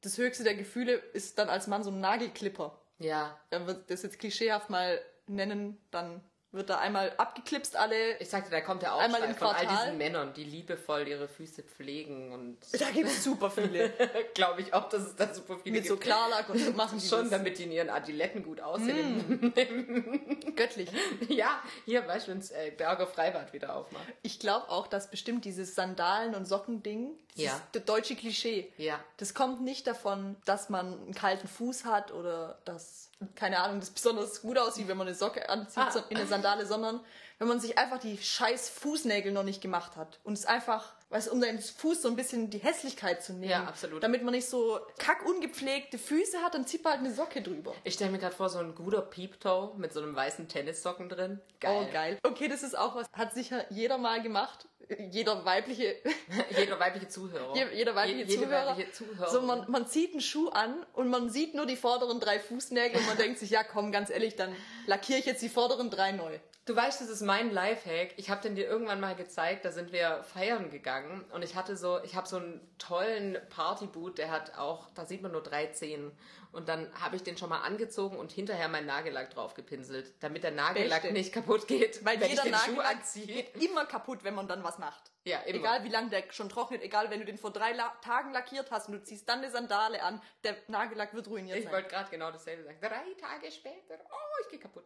[0.00, 2.78] das höchste der Gefühle ist dann als Mann so ein Nagelklipper.
[2.98, 3.38] Ja.
[3.50, 6.20] Wenn wir das jetzt klischeehaft mal nennen, dann
[6.50, 8.18] wird da einmal abgeklipst alle.
[8.20, 12.32] Ich sagte, da kommt der Aufschrei von all diesen Männern, die liebevoll ihre Füße pflegen
[12.32, 12.58] und.
[12.78, 13.92] Da gibt es super viele.
[14.34, 15.88] Glaube ich auch, dass es da super viele Mit gibt.
[15.88, 17.30] so Klarlack und machen die Schon, das.
[17.30, 19.52] damit die in ihren Adiletten gut aussehen.
[19.52, 20.54] Mm.
[20.54, 20.88] Göttlich.
[21.28, 24.04] Ja, hier weißt du, wenn äh, Berger Freibad wieder aufmacht.
[24.22, 27.60] Ich glaube auch, dass bestimmt dieses Sandalen- und Sockending, ja.
[27.72, 28.98] das deutsche Klischee, ja.
[29.18, 33.90] das kommt nicht davon, dass man einen kalten Fuß hat oder dass keine Ahnung, das
[33.90, 36.04] besonders gut aussieht, wenn man eine Socke anzieht ah.
[36.08, 37.00] in eine Sandale, sondern
[37.38, 41.30] wenn man sich einfach die scheiß Fußnägel noch nicht gemacht hat und es einfach, weißt
[41.30, 43.50] um deinen Fuß so ein bisschen die Hässlichkeit zu nehmen.
[43.50, 44.02] Ja, absolut.
[44.02, 47.74] Damit man nicht so kack ungepflegte Füße hat, dann zieht man halt eine Socke drüber.
[47.84, 51.40] Ich stelle mir gerade vor, so ein guter Peeptoe mit so einem weißen Tennissocken drin.
[51.60, 51.86] Geil.
[51.88, 52.18] Oh, geil.
[52.24, 54.68] Okay, das ist auch was, hat sicher jeder mal gemacht
[55.10, 55.96] jeder weibliche
[56.58, 57.54] jeder weibliche Zuhörer.
[57.74, 58.66] Jeder weibliche, Je, Zuhörer.
[58.68, 59.30] weibliche Zuhörer.
[59.30, 62.98] So man, man zieht einen Schuh an und man sieht nur die vorderen drei Fußnägel
[63.00, 64.54] und man denkt sich ja komm ganz ehrlich dann
[64.86, 68.12] lackiere ich jetzt die vorderen drei neu Du weißt, das ist mein Lifehack.
[68.18, 69.64] Ich habe den dir irgendwann mal gezeigt.
[69.64, 74.18] Da sind wir feiern gegangen und ich hatte so, ich habe so einen tollen Partyboot,
[74.18, 76.12] der hat auch, da sieht man nur drei Zehen.
[76.52, 80.44] Und dann habe ich den schon mal angezogen und hinterher meinen Nagellack drauf gepinselt, damit
[80.44, 81.14] der Nagellack Beste.
[81.14, 85.10] nicht kaputt geht, weil jeder Nagellack geht immer kaputt, wenn man dann was macht.
[85.24, 85.60] Ja, immer.
[85.60, 88.70] Egal wie lange der schon trocknet, egal wenn du den vor drei La Tagen lackiert
[88.70, 91.72] hast und du ziehst dann eine Sandale an, der Nagellack wird ruiniert ich sein.
[91.72, 92.78] Ich wollte gerade genau dasselbe sagen.
[92.78, 94.84] Drei Tage später, oh, ich gehe kaputt.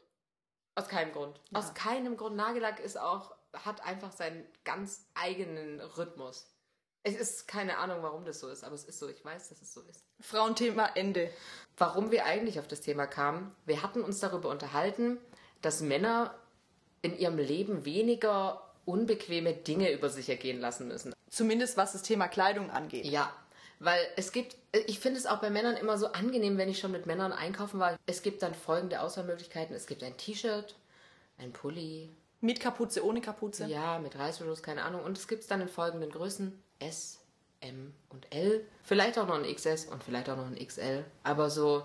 [0.74, 1.40] Aus keinem Grund.
[1.50, 1.58] Ja.
[1.58, 2.36] Aus keinem Grund.
[2.36, 6.48] Nagellack ist auch, hat einfach seinen ganz eigenen Rhythmus.
[7.04, 9.08] Es ist keine Ahnung, warum das so ist, aber es ist so.
[9.08, 10.04] Ich weiß, dass es so ist.
[10.20, 11.30] Frauenthema Ende.
[11.76, 15.18] Warum wir eigentlich auf das Thema kamen, wir hatten uns darüber unterhalten,
[15.62, 16.34] dass Männer
[17.02, 21.12] in ihrem Leben weniger unbequeme Dinge über sich ergehen lassen müssen.
[21.28, 23.06] Zumindest was das Thema Kleidung angeht.
[23.06, 23.32] Ja,
[23.82, 26.92] weil es gibt, ich finde es auch bei Männern immer so angenehm, wenn ich schon
[26.92, 27.98] mit Männern einkaufen war.
[28.06, 29.74] Es gibt dann folgende Auswahlmöglichkeiten.
[29.74, 30.76] Es gibt ein T-Shirt,
[31.38, 32.10] ein Pulli.
[32.40, 33.66] Mit Kapuze, ohne Kapuze?
[33.66, 35.02] Ja, mit Reißverschluss, keine Ahnung.
[35.02, 36.62] Und es gibt es dann in folgenden Größen.
[36.78, 37.18] S,
[37.60, 38.64] M und L.
[38.84, 41.04] Vielleicht auch noch ein XS und vielleicht auch noch ein XL.
[41.24, 41.82] Aber so,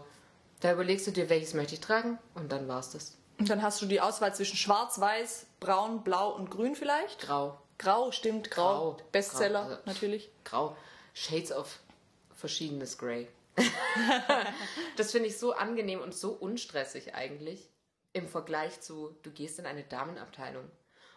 [0.60, 3.17] da überlegst du dir, welches möchte ich tragen und dann war's das.
[3.39, 7.21] Und dann hast du die Auswahl zwischen schwarz, weiß, braun, blau und grün vielleicht?
[7.21, 7.60] Grau.
[7.77, 8.93] Grau, stimmt, grau.
[8.93, 8.97] grau.
[9.12, 10.31] Bestseller, grau, also, natürlich.
[10.43, 10.75] Grau.
[11.13, 11.79] Shades of
[12.38, 13.28] verschiedenes Grey.
[14.97, 17.69] das finde ich so angenehm und so unstressig eigentlich
[18.13, 20.69] im Vergleich zu, du gehst in eine Damenabteilung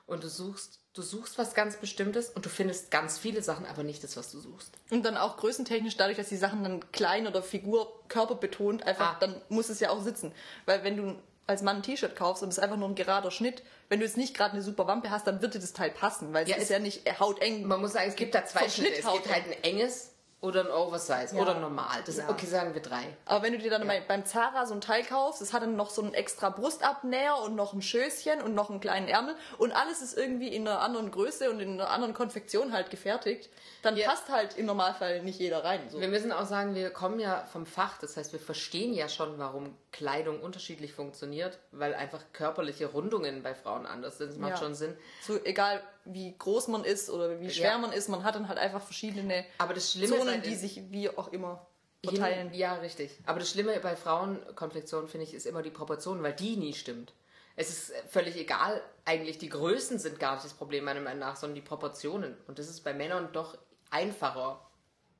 [0.06, 3.84] und du suchst, du suchst was ganz Bestimmtes und du findest ganz viele Sachen, aber
[3.84, 4.72] nicht das, was du suchst.
[4.90, 9.14] Und dann auch größentechnisch dadurch, dass die Sachen dann klein oder Figur, Körper betont, einfach,
[9.14, 9.16] ah.
[9.20, 10.32] dann muss es ja auch sitzen.
[10.66, 13.30] Weil wenn du als Mann ein T-Shirt kaufst und es ist einfach nur ein gerader
[13.30, 15.90] Schnitt, wenn du jetzt nicht gerade eine super Wampe hast, dann wird dir das Teil
[15.90, 17.66] passen, weil es ist ja nicht hauteng.
[17.66, 18.98] Man muss sagen, es gibt da zwei Schnitte.
[18.98, 21.42] Es gibt halt ein enges oder ein Oversize ja.
[21.42, 22.02] oder normal.
[22.06, 22.28] Das, ja.
[22.28, 23.04] Okay, sagen wir drei.
[23.26, 24.00] Aber wenn du dir dann ja.
[24.08, 27.56] beim Zara so ein Teil kaufst, das hat dann noch so einen extra Brustabnäher und
[27.56, 31.10] noch ein Schößchen und noch einen kleinen Ärmel und alles ist irgendwie in einer anderen
[31.10, 33.50] Größe und in einer anderen Konfektion halt gefertigt,
[33.82, 35.80] dann passt halt im Normalfall nicht jeder rein.
[35.90, 36.00] So.
[36.00, 39.38] Wir müssen auch sagen, wir kommen ja vom Fach, das heißt, wir verstehen ja schon,
[39.38, 44.30] warum Kleidung unterschiedlich funktioniert, weil einfach körperliche Rundungen bei Frauen anders sind.
[44.30, 44.96] Das macht schon Sinn.
[45.22, 47.78] So egal wie groß man ist oder wie schwer ja.
[47.78, 50.90] man ist, man hat dann halt einfach verschiedene Aber das Schlimme Zonen, halt die sich
[50.90, 51.66] wie auch immer
[52.04, 52.52] verteilen.
[52.54, 53.10] Ja, richtig.
[53.26, 57.12] Aber das Schlimme bei Frauenkonfektionen, finde ich, ist immer die Proportion, weil die nie stimmt.
[57.56, 61.36] Es ist völlig egal, eigentlich die Größen sind gar nicht das Problem meiner Meinung nach,
[61.36, 62.36] sondern die Proportionen.
[62.46, 63.58] Und das ist bei Männern doch
[63.90, 64.60] einfacher.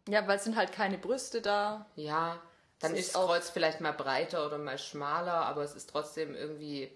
[0.09, 1.87] Ja, weil es sind halt keine Brüste da.
[1.96, 2.40] Ja,
[2.79, 6.90] Dann ist das Kreuz vielleicht mal breiter oder mal schmaler, aber es ist trotzdem irgendwie.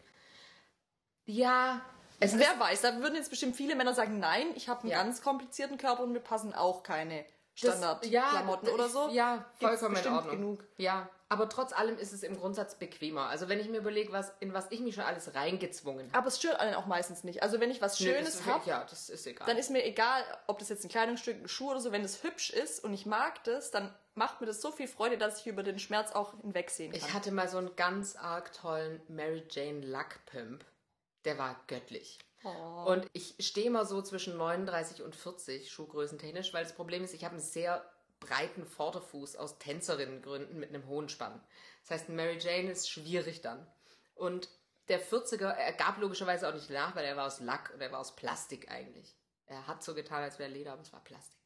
[1.27, 1.83] Ja.
[2.21, 5.03] Es Wer weiß, da würden jetzt bestimmt viele Männer sagen, nein, ich habe einen ja.
[5.03, 7.25] ganz komplizierten Körper und mir passen auch keine
[7.55, 9.09] Standardklamotten ja, oder so.
[9.11, 10.37] Ja, vollkommen in Ordnung.
[10.37, 10.65] Genug.
[10.77, 13.29] Ja, aber trotz allem ist es im Grundsatz bequemer.
[13.29, 16.19] Also wenn ich mir überlege, was, in was ich mich schon alles reingezwungen habe.
[16.19, 17.43] Aber es stört einen auch meistens nicht.
[17.43, 19.47] Also wenn ich was Schönes habe, ja, das ist egal.
[19.47, 22.23] dann ist mir egal, ob das jetzt ein Kleidungsstück, ein Schuh oder so, wenn es
[22.23, 25.47] hübsch ist und ich mag das, dann macht mir das so viel Freude, dass ich
[25.47, 27.01] über den Schmerz auch hinwegsehen kann.
[27.01, 30.65] Ich hatte mal so einen ganz arg tollen Mary Jane Lackpimp.
[31.25, 32.19] Der war göttlich.
[32.45, 32.85] Oh.
[32.87, 37.25] Und ich stehe mal so zwischen 39 und 40 Schuhgrößentechnisch, weil das Problem ist, ich
[37.25, 37.85] habe einen sehr
[38.21, 41.41] breiten Vorderfuß aus Tänzerinnengründen mit einem hohen Spann.
[41.83, 43.67] Das heißt, Mary Jane ist schwierig dann.
[44.15, 44.49] Und
[44.89, 47.93] der 40er, er gab logischerweise auch nicht nach, weil er war aus Lack und er
[47.93, 49.17] war aus Plastik eigentlich.
[49.47, 51.41] Er hat so getan, als wäre Leder, aber es war Plastik.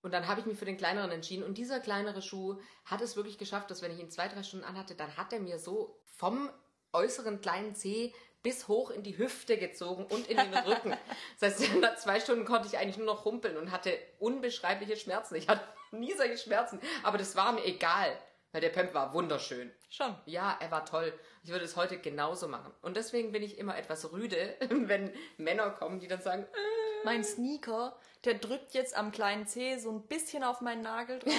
[0.00, 1.42] Und dann habe ich mich für den kleineren entschieden.
[1.42, 4.64] Und dieser kleinere Schuh hat es wirklich geschafft, dass wenn ich ihn zwei, drei Stunden
[4.64, 6.50] anhatte, dann hat er mir so vom
[6.92, 10.96] äußeren kleinen Zeh bis hoch in die Hüfte gezogen und in den Rücken.
[11.40, 15.34] Das heißt, nach zwei Stunden konnte ich eigentlich nur noch humpeln und hatte unbeschreibliche Schmerzen.
[15.34, 18.16] Ich hatte nie solche Schmerzen, aber das war mir egal,
[18.52, 19.72] weil der Pump war wunderschön.
[19.90, 20.14] Schon.
[20.26, 21.12] Ja, er war toll.
[21.42, 22.72] Ich würde es heute genauso machen.
[22.82, 27.04] Und deswegen bin ich immer etwas rüde, wenn Männer kommen, die dann sagen, äh.
[27.04, 31.32] mein Sneaker, der drückt jetzt am kleinen Zeh so ein bisschen auf meinen Nagel drauf.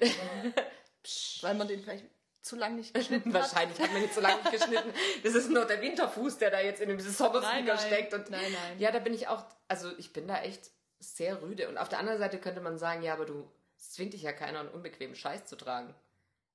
[1.42, 2.04] weil man den vielleicht
[2.42, 3.32] zu lange nicht geschnitten.
[3.32, 4.92] Wahrscheinlich hat man ihn zu lange nicht geschnitten.
[5.22, 8.14] Das ist nur der Winterfuß, der da jetzt in diesem Sommersneaker steckt.
[8.14, 8.78] Und nein, nein.
[8.78, 11.68] Ja, da bin ich auch, also ich bin da echt sehr rüde.
[11.68, 14.60] Und auf der anderen Seite könnte man sagen, ja, aber du zwingt dich ja keiner,
[14.60, 15.94] einen unbequemen Scheiß zu tragen.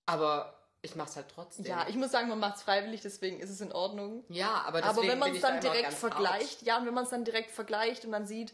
[0.05, 1.65] Aber ich mach's halt trotzdem.
[1.65, 4.23] Ja, ich muss sagen, man macht's freiwillig, deswegen ist es in Ordnung.
[4.29, 6.67] Ja, aber deswegen Aber wenn man es dann direkt vergleicht, out.
[6.67, 8.53] ja, und wenn man es dann direkt vergleicht und dann sieht,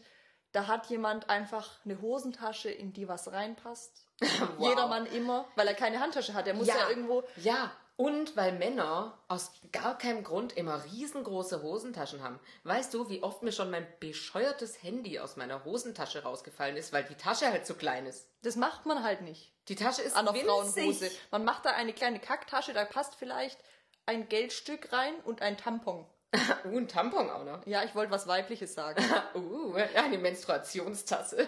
[0.52, 4.06] da hat jemand einfach eine Hosentasche, in die was reinpasst.
[4.56, 4.68] wow.
[4.68, 6.46] Jedermann immer, weil er keine Handtasche hat.
[6.46, 7.24] Er muss ja, ja irgendwo.
[7.36, 12.40] Ja, und weil Männer aus gar keinem Grund immer riesengroße Hosentaschen haben.
[12.64, 17.04] Weißt du, wie oft mir schon mein bescheuertes Handy aus meiner Hosentasche rausgefallen ist, weil
[17.04, 18.28] die Tasche halt zu klein ist?
[18.42, 19.52] Das macht man halt nicht.
[19.68, 21.10] Die Tasche ist an der Frauenhose.
[21.30, 23.58] Man macht da eine kleine Kacktasche, da passt vielleicht
[24.06, 26.06] ein Geldstück rein und ein Tampon.
[26.64, 27.66] uh, ein Tampon auch noch.
[27.66, 29.04] Ja, ich wollte was Weibliches sagen.
[29.34, 31.46] uh, eine Menstruationstasse.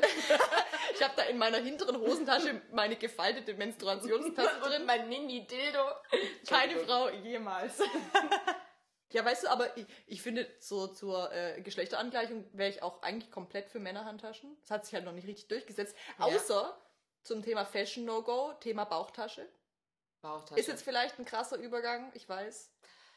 [0.95, 4.85] ich habe da in meiner hinteren Hosentasche meine gefaltete Menstruationstasse drin.
[4.85, 5.85] Mein Mini-Dildo.
[6.47, 7.81] Keine Frau jemals.
[9.13, 13.31] ja, weißt du, aber ich, ich finde, so zur äh, Geschlechterangleichung wäre ich auch eigentlich
[13.31, 14.57] komplett für Männerhandtaschen.
[14.61, 15.97] Das hat sich halt noch nicht richtig durchgesetzt.
[16.19, 16.27] Ja.
[16.27, 16.79] Außer
[17.23, 19.49] zum Thema Fashion No-Go, Thema Bauchtasche.
[20.21, 20.61] Bauchtasche.
[20.61, 22.71] Ist jetzt vielleicht ein krasser Übergang, ich weiß.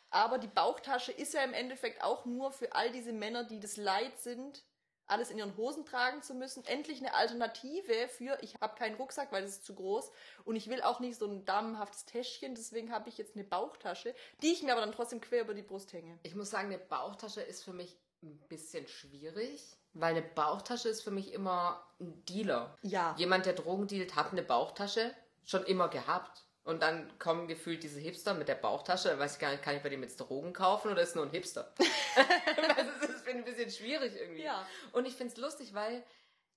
[0.09, 3.77] Aber die Bauchtasche ist ja im Endeffekt auch nur für all diese Männer, die das
[3.77, 4.63] leid sind,
[5.07, 6.65] alles in ihren Hosen tragen zu müssen.
[6.65, 10.11] Endlich eine Alternative für, ich habe keinen Rucksack, weil das ist zu groß
[10.43, 14.13] und ich will auch nicht so ein damenhaftes Täschchen, deswegen habe ich jetzt eine Bauchtasche,
[14.41, 16.19] die ich mir aber dann trotzdem quer über die Brust hänge.
[16.23, 21.01] Ich muss sagen, eine Bauchtasche ist für mich ein bisschen schwierig, weil eine Bauchtasche ist
[21.01, 22.77] für mich immer ein Dealer.
[22.81, 23.15] Ja.
[23.17, 25.13] Jemand, der Drogen dealt, hat eine Bauchtasche
[25.45, 26.46] schon immer gehabt.
[26.67, 29.07] Und dann kommen gefühlt diese Hipster mit der Bauchtasche.
[29.07, 31.23] Dann weiß ich gar nicht, kann ich bei dem jetzt Drogen kaufen oder ist nur
[31.23, 31.73] ein Hipster?
[31.77, 34.43] das ist ein bisschen schwierig irgendwie.
[34.43, 34.67] Ja.
[34.91, 36.03] Und ich finde es lustig, weil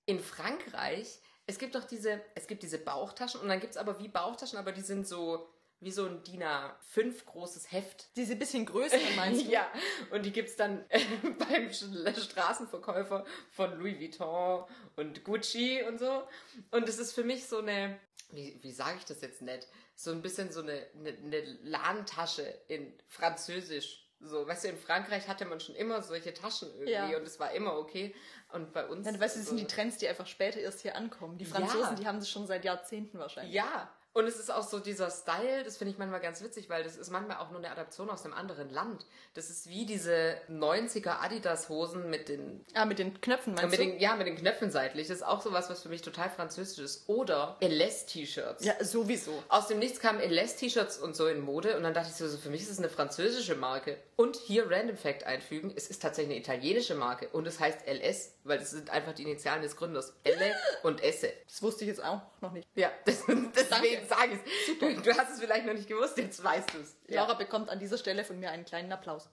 [0.05, 3.99] in Frankreich, es gibt doch diese, es gibt diese Bauchtaschen und dann gibt es aber
[3.99, 5.47] wie Bauchtaschen, aber die sind so
[5.81, 8.15] wie so ein DIN A5 großes Heft.
[8.15, 9.49] Diese bisschen größer meinst du?
[9.51, 9.67] ja,
[10.11, 10.99] und die gibt es dann äh,
[11.39, 16.23] beim Straßenverkäufer von Louis Vuitton und Gucci und so.
[16.69, 17.99] Und es ist für mich so eine,
[18.33, 19.67] wie, wie sage ich das jetzt nett?
[20.03, 24.07] so ein bisschen so eine, eine, eine Lahntasche in Französisch.
[24.19, 27.17] So, weißt du, in Frankreich hatte man schon immer solche Taschen irgendwie ja.
[27.17, 28.15] und es war immer okay.
[28.51, 29.05] Und bei uns.
[29.05, 31.37] Ja, weißt du, das so sind die Trends, die einfach später erst hier ankommen.
[31.37, 31.95] Die Franzosen, ja.
[31.95, 33.55] die haben das schon seit Jahrzehnten wahrscheinlich.
[33.55, 36.83] Ja, und es ist auch so dieser Style, das finde ich manchmal ganz witzig, weil
[36.83, 39.05] das ist manchmal auch nur eine Adaption aus einem anderen Land.
[39.35, 42.65] Das ist wie diese 90er Adidas-Hosen mit den...
[42.73, 43.91] Ah, mit den Knöpfen meinst mit du?
[43.91, 45.07] Den, ja, mit den Knöpfen seitlich.
[45.07, 47.07] Das ist auch sowas, was für mich total französisch ist.
[47.07, 48.65] Oder LS-T-Shirts.
[48.65, 49.31] Ja, sowieso.
[49.47, 52.49] Aus dem Nichts kamen LS-T-Shirts und so in Mode und dann dachte ich so, für
[52.49, 53.97] mich ist es eine französische Marke.
[54.17, 58.33] Und hier Random Fact einfügen, es ist tatsächlich eine italienische Marke und es heißt LS,
[58.43, 60.13] weil das sind einfach die Initialen des Gründers.
[60.23, 61.33] Elle und Esse.
[61.47, 62.67] Das wusste ich jetzt auch noch nicht.
[62.75, 64.39] Ja, das, deswegen sage ich
[64.77, 65.03] es.
[65.03, 66.95] Du hast es vielleicht noch nicht gewusst, jetzt weißt du es.
[67.07, 67.21] Ja.
[67.21, 69.29] Laura bekommt an dieser Stelle von mir einen kleinen Applaus.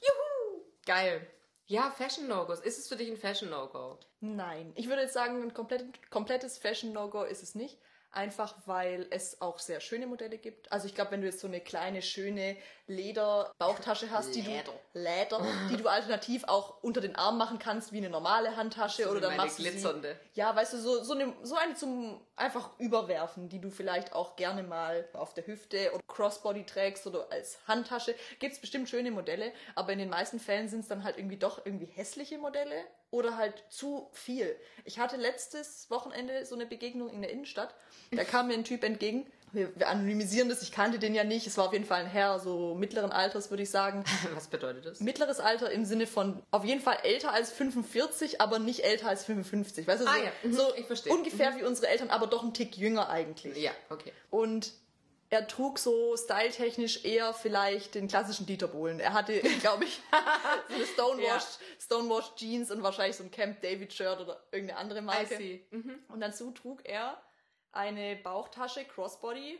[0.00, 0.62] Juhu!
[0.86, 1.26] Geil.
[1.66, 2.60] Ja, Fashion No-Gos.
[2.60, 3.98] Ist es für dich ein Fashion No-Go?
[4.20, 4.72] Nein.
[4.74, 7.78] Ich würde jetzt sagen, ein komplett, komplettes Fashion No-Go ist es nicht.
[8.12, 10.70] Einfach weil es auch sehr schöne Modelle gibt.
[10.70, 14.50] Also ich glaube, wenn du jetzt so eine kleine, schöne Leder-Bauchtasche hast, die du
[14.92, 19.16] Leder, die du alternativ auch unter den Arm machen kannst, wie eine normale Handtasche oder
[19.16, 20.18] wie dann machst du glitzernde.
[20.32, 24.12] Sie, ja, weißt du, so, so, eine, so eine zum einfach überwerfen, die du vielleicht
[24.12, 28.14] auch gerne mal auf der Hüfte oder Crossbody trägst oder als Handtasche.
[28.38, 31.64] Gibt's bestimmt schöne Modelle, aber in den meisten Fällen sind es dann halt irgendwie doch
[31.64, 34.56] irgendwie hässliche Modelle oder halt zu viel.
[34.84, 37.72] Ich hatte letztes Wochenende so eine Begegnung in der Innenstadt.
[38.10, 39.30] Da kam mir ein Typ entgegen.
[39.52, 41.46] Wir, wir anonymisieren das, ich kannte den ja nicht.
[41.46, 44.02] Es war auf jeden Fall ein Herr, so mittleren Alters, würde ich sagen.
[44.34, 45.00] Was bedeutet das?
[45.00, 49.24] Mittleres Alter im Sinne von auf jeden Fall älter als 45, aber nicht älter als
[49.26, 49.86] 55.
[49.86, 51.12] Weißt du, so, Ah ja, mhm, so ich verstehe.
[51.12, 53.54] ungefähr wie unsere Eltern, aber doch ein Tick jünger eigentlich.
[53.58, 54.12] Ja, okay.
[54.30, 54.72] Und
[55.32, 59.00] er trug so styletechnisch eher vielleicht den klassischen Dieter Bohlen.
[59.00, 60.02] Er hatte, glaube ich,
[60.68, 61.66] so eine Stonewash, Ja.
[61.80, 65.60] Stonewash Jeans und wahrscheinlich so ein Camp David Shirt oder irgendeine andere Marke.
[65.70, 65.98] Mhm.
[66.08, 67.16] Und dazu trug er
[67.72, 69.58] eine Bauchtasche Crossbody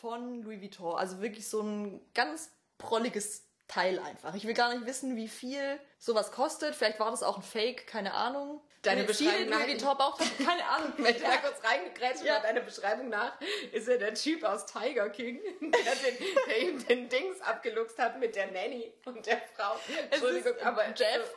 [0.00, 0.96] von Louis Vuitton.
[0.96, 4.34] Also wirklich so ein ganz prolliges Teil einfach.
[4.34, 6.74] Ich will gar nicht wissen, wie viel sowas kostet.
[6.74, 8.62] Vielleicht war das auch ein Fake, keine Ahnung.
[8.84, 10.92] Deine Beschreibung nach- Vuitton Bauchtaschen, keine Ahnung.
[10.98, 12.34] Wenn ich da kurz reingegrätscht Ja.
[12.34, 12.40] ja.
[12.40, 13.32] deiner Beschreibung nach,
[13.72, 18.18] ist er der Typ aus Tiger King, der, den, der ihm den Dings abgeluchst hat
[18.20, 19.76] mit der Nanny und der Frau.
[20.10, 21.34] Entschuldigung, ist aber Jeff.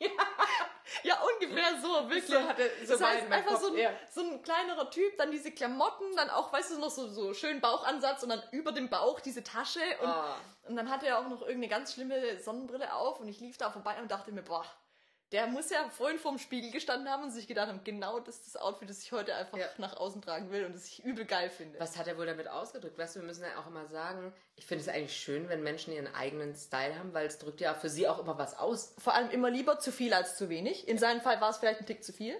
[1.04, 2.26] Ja, ungefähr so, wirklich.
[2.26, 3.90] So hatte- so das heißt, einfach Kopf, so ein, ja.
[4.10, 7.60] so ein kleinerer Typ, dann diese Klamotten, dann auch, weißt du, noch so, so schön
[7.60, 10.36] Bauchansatz und dann über dem Bauch diese Tasche und, Ah.
[10.68, 13.70] und dann hatte er auch noch irgendeine ganz schlimme Sonnenbrille auf und ich lief da
[13.70, 14.66] vorbei und dachte mir, boah,
[15.32, 18.54] der muss ja vorhin vorm Spiegel gestanden haben und sich gedacht haben, genau das ist
[18.54, 19.66] das Outfit, das ich heute einfach Ja.
[19.78, 21.80] nach außen tragen will und das ich übel geil finde.
[21.80, 22.98] Was hat er wohl damit ausgedrückt?
[22.98, 25.92] Weißt du, wir müssen ja auch immer sagen, ich finde es eigentlich schön, wenn Menschen
[25.92, 28.94] ihren eigenen Style haben, weil es drückt ja für sie auch immer was aus.
[28.98, 30.86] Vor allem immer lieber zu viel als zu wenig.
[30.86, 32.36] In seinem Fall war es vielleicht ein Tick zu viel.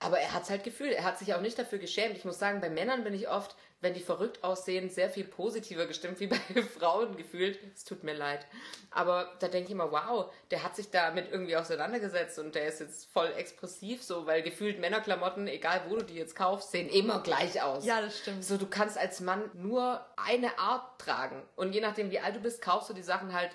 [0.00, 0.92] Aber er hat es halt gefühlt.
[0.92, 2.16] Er hat sich auch nicht dafür geschämt.
[2.16, 5.86] Ich muss sagen, bei Männern bin ich oft, wenn die verrückt aussehen, sehr viel positiver
[5.86, 6.36] gestimmt wie bei
[6.78, 7.58] Frauen gefühlt.
[7.74, 8.46] Es tut mir leid.
[8.90, 12.80] Aber da denke ich immer, wow, der hat sich damit irgendwie auseinandergesetzt und der ist
[12.80, 17.20] jetzt voll expressiv so, weil gefühlt Männerklamotten, egal wo du die jetzt kaufst, sehen immer
[17.20, 17.84] gleich aus.
[17.84, 18.44] Ja, das stimmt.
[18.44, 21.42] So, du kannst als Mann nur eine Art tragen.
[21.56, 23.50] Und je nachdem, wie alt du bist, kaufst du die Sachen halt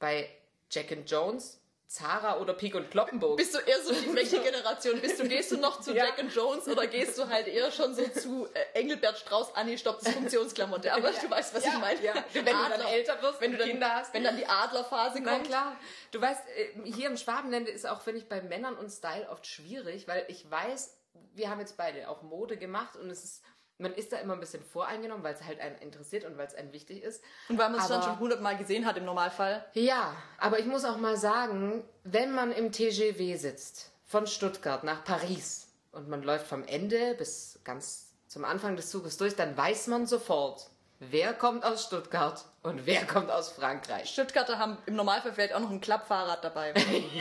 [0.00, 0.28] bei
[0.70, 3.36] Jack and Jones, Zara oder Peak und Kloppenburg.
[3.36, 5.00] Bist du eher so die welche Generation?
[5.00, 6.06] Bist du, gehst du noch zu Ja.
[6.06, 9.52] Jack and Jones oder gehst du halt eher schon so zu äh, Engelbert Strauß?
[9.64, 10.92] Nee, stopp, das ist Funktionsklamotte.
[10.92, 12.02] Aber du weißt, was Ja, ich meine.
[12.02, 12.14] ja.
[12.32, 12.88] Wenn du dann Adler.
[12.90, 14.12] älter wirst, wenn du dann, Kinder hast.
[14.14, 15.46] wenn dann die Adlerphase Na kommt.
[15.46, 15.76] klar.
[16.10, 19.46] Du weißt, äh, hier im Schwabenländle ist auch, finde ich, bei Männern und Style oft
[19.46, 20.96] schwierig, weil ich weiß,
[21.34, 23.42] wir haben jetzt beide auch Mode gemacht und es ist,
[23.78, 26.54] man ist da immer ein bisschen voreingenommen, weil es halt einen interessiert und weil es
[26.54, 27.22] einen wichtig ist.
[27.48, 29.64] Und weil man es dann schon hundertmal gesehen hat im Normalfall.
[29.74, 35.04] Ja, aber ich muss auch mal sagen, wenn man im TGW sitzt, von Stuttgart nach
[35.04, 39.88] Paris und man läuft vom Ende bis ganz zum Anfang des Zuges durch, dann weiß
[39.88, 44.08] man sofort, wer kommt aus Stuttgart und wer kommt aus Frankreich.
[44.08, 46.74] Stuttgarter haben im Normalfall vielleicht auch noch ein Klappfahrrad dabei.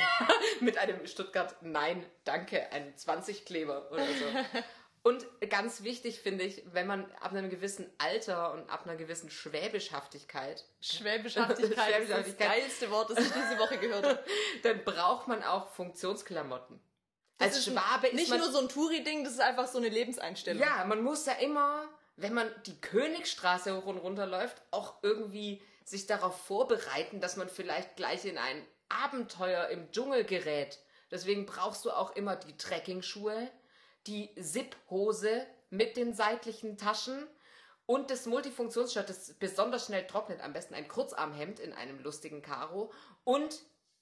[0.59, 4.59] Mit einem Stuttgart Nein, danke, ein 20-Kleber oder so.
[5.03, 9.29] Und ganz wichtig finde ich, wenn man ab einem gewissen Alter und ab einer gewissen
[9.29, 12.49] Schwäbischhaftigkeit, Schwäbischhaftigkeit ist das Schwäbischhaftigkeit.
[12.49, 14.23] geilste Wort, das ich diese Woche gehört habe.
[14.63, 16.79] dann braucht man auch Funktionsklamotten.
[17.37, 19.77] Das Als ist Schwabe ist nicht man nur so ein Touri-Ding, das ist einfach so
[19.77, 20.61] eine Lebenseinstellung.
[20.61, 21.85] Ja, man muss ja immer,
[22.15, 27.49] wenn man die Königstraße hoch und runter läuft, auch irgendwie sich darauf vorbereiten, dass man
[27.49, 30.79] vielleicht gleich in ein Abenteuer im Dschungel gerät.
[31.11, 33.49] Deswegen brauchst du auch immer die Trekkingschuhe,
[34.07, 37.27] die Zip-Hose mit den seitlichen Taschen
[37.85, 40.41] und das Multifunktionsshirt, das besonders schnell trocknet.
[40.41, 42.91] Am besten ein Kurzarmhemd in einem lustigen Karo
[43.23, 43.59] und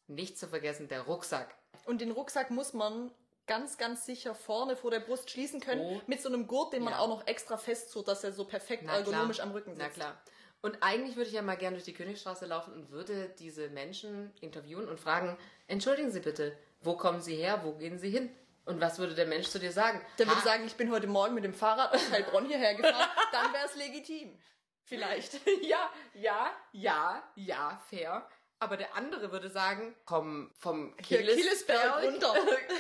[0.08, 1.56] nicht zu vergessen der Rucksack.
[1.86, 3.12] Und den Rucksack muss man
[3.48, 5.82] ganz, ganz sicher vorne vor der Brust schließen können.
[5.82, 6.02] Oh.
[6.08, 7.00] Mit so einem Gurt, den man Ja.
[7.00, 9.48] auch noch extra festzurrt, dass er so perfekt Na ergonomisch klar.
[9.48, 9.82] am Rücken sitzt.
[9.88, 10.22] Na klar.
[10.62, 14.32] Und eigentlich würde ich ja mal gerne durch die Königstraße laufen und würde diese Menschen
[14.42, 15.36] interviewen und fragen,
[15.68, 18.30] entschuldigen Sie bitte, wo kommen Sie her, wo gehen Sie hin?
[18.66, 20.02] Und was würde der Mensch zu dir sagen?
[20.20, 23.10] Der würde sagen, ich bin heute Morgen mit dem Fahrrad aus Heilbronn hierher gefahren.
[23.32, 24.38] Dann wäre es legitim.
[24.84, 25.34] Vielleicht.
[25.62, 28.28] ja, ja, ja, ja, fair.
[28.60, 32.36] Aber der andere würde sagen, komm vom Killesberg runter.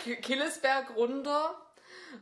[0.22, 1.60] Killesberg runter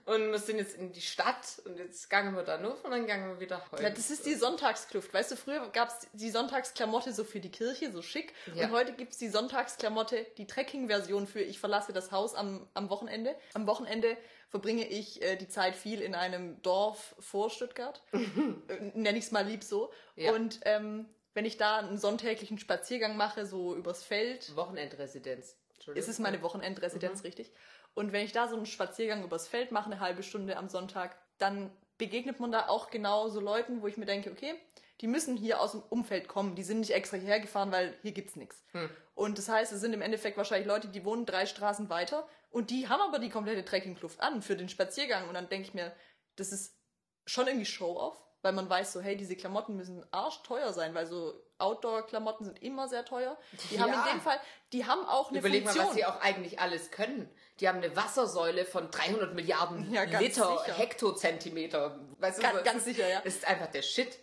[0.06, 3.08] und wir sind jetzt in die Stadt und jetzt gangen wir da nur und dann
[3.08, 3.84] gangen wir wieder heute.
[3.84, 5.13] Ja, das ist die Sonntagskluft.
[5.13, 8.34] Weißt du, früher gab es die Sonntagsklamotte so für die Kirche, so schick.
[8.56, 8.65] Ja.
[8.65, 12.89] Und heute gibt es die Sonntagsklamotte, die Trekking-Version für ich verlasse das Haus am, am
[12.89, 13.36] Wochenende.
[13.54, 14.17] Am Wochenende
[14.49, 18.02] verbringe ich äh, die Zeit viel in einem Dorf vor Stuttgart.
[18.12, 19.91] äh, Nenne ich es mal lieb so.
[20.15, 20.34] Ja.
[20.34, 25.56] Und ähm, wenn ich da einen sonntäglichen Spaziergang mache, so übers Feld, Wochenendresidenz.
[25.75, 26.10] Entschuldigung.
[26.10, 27.52] ist es meine Wochenendresidenz, richtig.
[27.99, 31.17] Und wenn ich da so einen Spaziergang übers Feld mache, eine halbe Stunde am Sonntag,
[31.38, 34.55] dann begegnet man da auch genau so Leuten, wo ich mir denke, okay,
[35.01, 36.55] die müssen hier aus dem Umfeld kommen.
[36.55, 38.63] Die sind nicht extra hierher gefahren, weil hier gibt's nichts.
[38.71, 38.89] Hm.
[39.15, 42.69] Und das heißt, es sind im Endeffekt wahrscheinlich Leute, die wohnen drei Straßen weiter und
[42.69, 45.27] die haben aber die komplette Trekkingkluft an für den Spaziergang.
[45.27, 45.91] Und dann denke ich mir,
[46.38, 46.79] das ist
[47.25, 51.33] schon irgendwie Show-off, weil man weiß so, hey, diese Klamotten müssen arschteuer sein, weil so
[51.57, 53.38] Outdoor-Klamotten sind immer sehr teuer.
[53.69, 53.81] Die ja.
[53.81, 54.39] haben in dem Fall,
[54.71, 55.83] die haben auch eine Überleg Funktion.
[55.83, 57.29] mal, was sie auch eigentlich alles können.
[57.59, 60.77] Die haben eine Wassersäule von 300 Milliarden ja, Liter, sicher.
[60.77, 61.99] Hektozentimeter.
[62.19, 63.21] Weißt du, ganz, ganz sicher, ja.
[63.23, 64.17] Das ist einfach der Shit.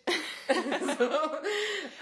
[0.99, 1.11] so.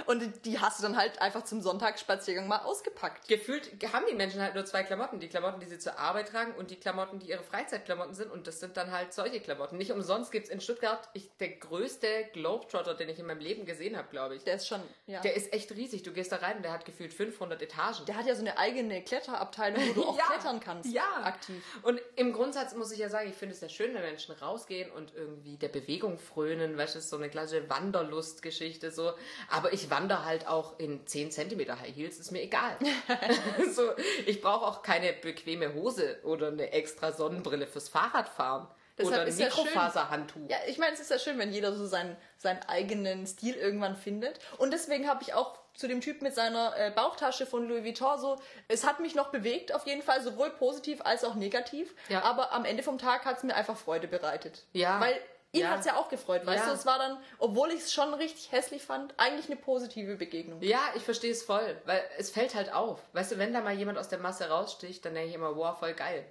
[0.07, 3.29] Und die hast du dann halt einfach zum Sonntagsspaziergang mal ausgepackt.
[3.29, 5.19] Gefühlt haben die Menschen halt nur zwei Klamotten.
[5.19, 8.31] Die Klamotten, die sie zur Arbeit tragen und die Klamotten, die ihre Freizeitklamotten sind.
[8.31, 9.79] Und das sind dann halt solche Klamotten.
[9.79, 13.65] Nicht umsonst gibt es in Stuttgart ich, der größte Globetrotter, den ich in meinem Leben
[13.65, 14.45] gesehen habe, glaube ich.
[14.45, 15.21] Der ist schon, ja.
[15.21, 16.03] Der ist echt riesig.
[16.03, 18.05] Du gehst da rein und der hat gefühlt 500 Etagen.
[18.07, 20.93] Der hat ja so eine eigene Kletterabteilung, wo du auch ja, klettern kannst.
[20.93, 21.24] Ja.
[21.25, 21.63] Aktiv.
[21.83, 24.91] Und im Grundsatz muss ich ja sagen, ich finde es ja schön, wenn Menschen rausgehen
[24.91, 26.77] und irgendwie der Bewegung frönen.
[26.77, 29.13] Weißt du, so eine klassische Wanderlustgeschichte so.
[29.51, 32.77] Aber ich wandere halt auch in 10 cm High Heels, ist mir egal.
[33.75, 33.93] so,
[34.27, 38.69] ich brauche auch keine bequeme Hose oder eine extra Sonnenbrille fürs Fahrradfahren.
[38.97, 40.49] Deshalb oder ein Mikrofaserhandtuch.
[40.49, 43.97] Ja, ich meine, es ist ja schön, wenn jeder so seinen, seinen eigenen Stil irgendwann
[43.97, 44.39] findet.
[44.59, 48.19] Und deswegen habe ich auch zu dem Typ mit seiner äh, Bauchtasche von Louis Vuitton
[48.19, 51.95] so, es hat mich noch bewegt, auf jeden Fall, sowohl positiv als auch negativ.
[52.09, 52.23] Ja.
[52.23, 54.65] Aber am Ende vom Tag hat es mir einfach Freude bereitet.
[54.73, 55.01] Ja.
[55.01, 55.21] Weil
[55.53, 55.71] ihn ja.
[55.71, 56.71] hat es ja auch gefreut, weißt ja.
[56.71, 56.77] du?
[56.77, 60.61] Es war dann, obwohl ich es schon richtig hässlich fand, eigentlich eine positive Begegnung.
[60.63, 63.01] Ja, ich verstehe es voll, weil es fällt halt auf.
[63.13, 65.79] Weißt du, wenn da mal jemand aus der Masse raussticht, dann denke ich immer, wow,
[65.79, 66.25] voll geil.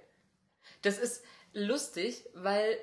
[0.82, 2.78] Das ist lustig, weil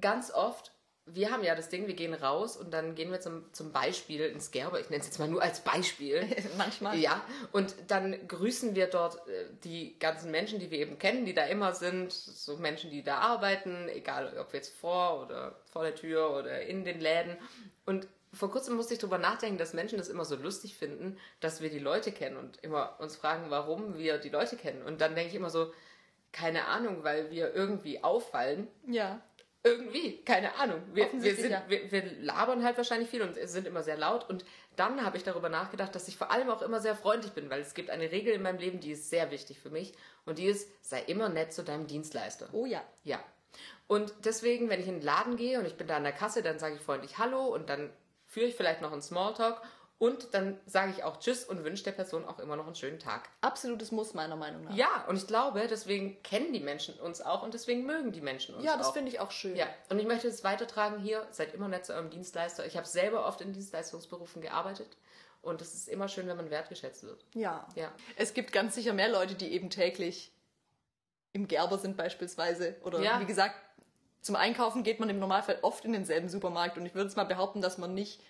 [0.00, 0.71] ganz oft
[1.06, 4.20] wir haben ja das Ding, wir gehen raus und dann gehen wir zum, zum Beispiel
[4.26, 6.24] ins Gerber, ich nenne es jetzt mal nur als Beispiel.
[6.56, 6.96] Manchmal.
[6.98, 11.34] Ja, und dann grüßen wir dort äh, die ganzen Menschen, die wir eben kennen, die
[11.34, 15.96] da immer sind, so Menschen, die da arbeiten, egal ob jetzt vor oder vor der
[15.96, 17.36] Tür oder in den Läden.
[17.84, 21.60] Und vor kurzem musste ich darüber nachdenken, dass Menschen das immer so lustig finden, dass
[21.60, 24.82] wir die Leute kennen und immer uns fragen, warum wir die Leute kennen.
[24.82, 25.72] Und dann denke ich immer so,
[26.32, 28.68] keine Ahnung, weil wir irgendwie auffallen.
[28.86, 29.20] Ja.
[29.64, 30.82] Irgendwie, keine Ahnung.
[30.92, 34.28] Wir, wir, sind, wir, wir, labern halt wahrscheinlich viel und sind immer sehr laut.
[34.28, 34.44] Und
[34.74, 37.60] dann habe ich darüber nachgedacht, dass ich vor allem auch immer sehr freundlich bin, weil
[37.60, 39.92] es gibt eine Regel in meinem Leben, die ist sehr wichtig für mich.
[40.24, 42.48] Und die ist, sei immer nett zu deinem Dienstleister.
[42.52, 42.82] Oh ja.
[43.04, 43.22] Ja.
[43.86, 46.42] Und deswegen, wenn ich in den Laden gehe und ich bin da an der Kasse,
[46.42, 47.90] dann sage ich freundlich Hallo und dann
[48.26, 49.62] führe ich vielleicht noch einen Smalltalk
[50.02, 52.98] und dann sage ich auch Tschüss und wünsche der Person auch immer noch einen schönen
[52.98, 53.28] Tag.
[53.40, 54.74] Absolutes Muss, meiner Meinung nach.
[54.74, 58.56] Ja, und ich glaube, deswegen kennen die Menschen uns auch und deswegen mögen die Menschen
[58.56, 58.68] uns auch.
[58.68, 59.54] Ja, das finde ich auch schön.
[59.54, 61.24] Ja, und ich möchte es weitertragen hier.
[61.30, 62.66] Seid immer nett zu eurem Dienstleister.
[62.66, 64.96] Ich habe selber oft in Dienstleistungsberufen gearbeitet.
[65.40, 67.24] Und es ist immer schön, wenn man wertgeschätzt wird.
[67.34, 67.68] Ja.
[67.76, 67.92] ja.
[68.16, 70.32] Es gibt ganz sicher mehr Leute, die eben täglich
[71.32, 72.74] im Gerber sind beispielsweise.
[72.82, 73.20] Oder ja.
[73.20, 73.54] wie gesagt,
[74.20, 76.76] zum Einkaufen geht man im Normalfall oft in denselben Supermarkt.
[76.76, 78.20] Und ich würde es mal behaupten, dass man nicht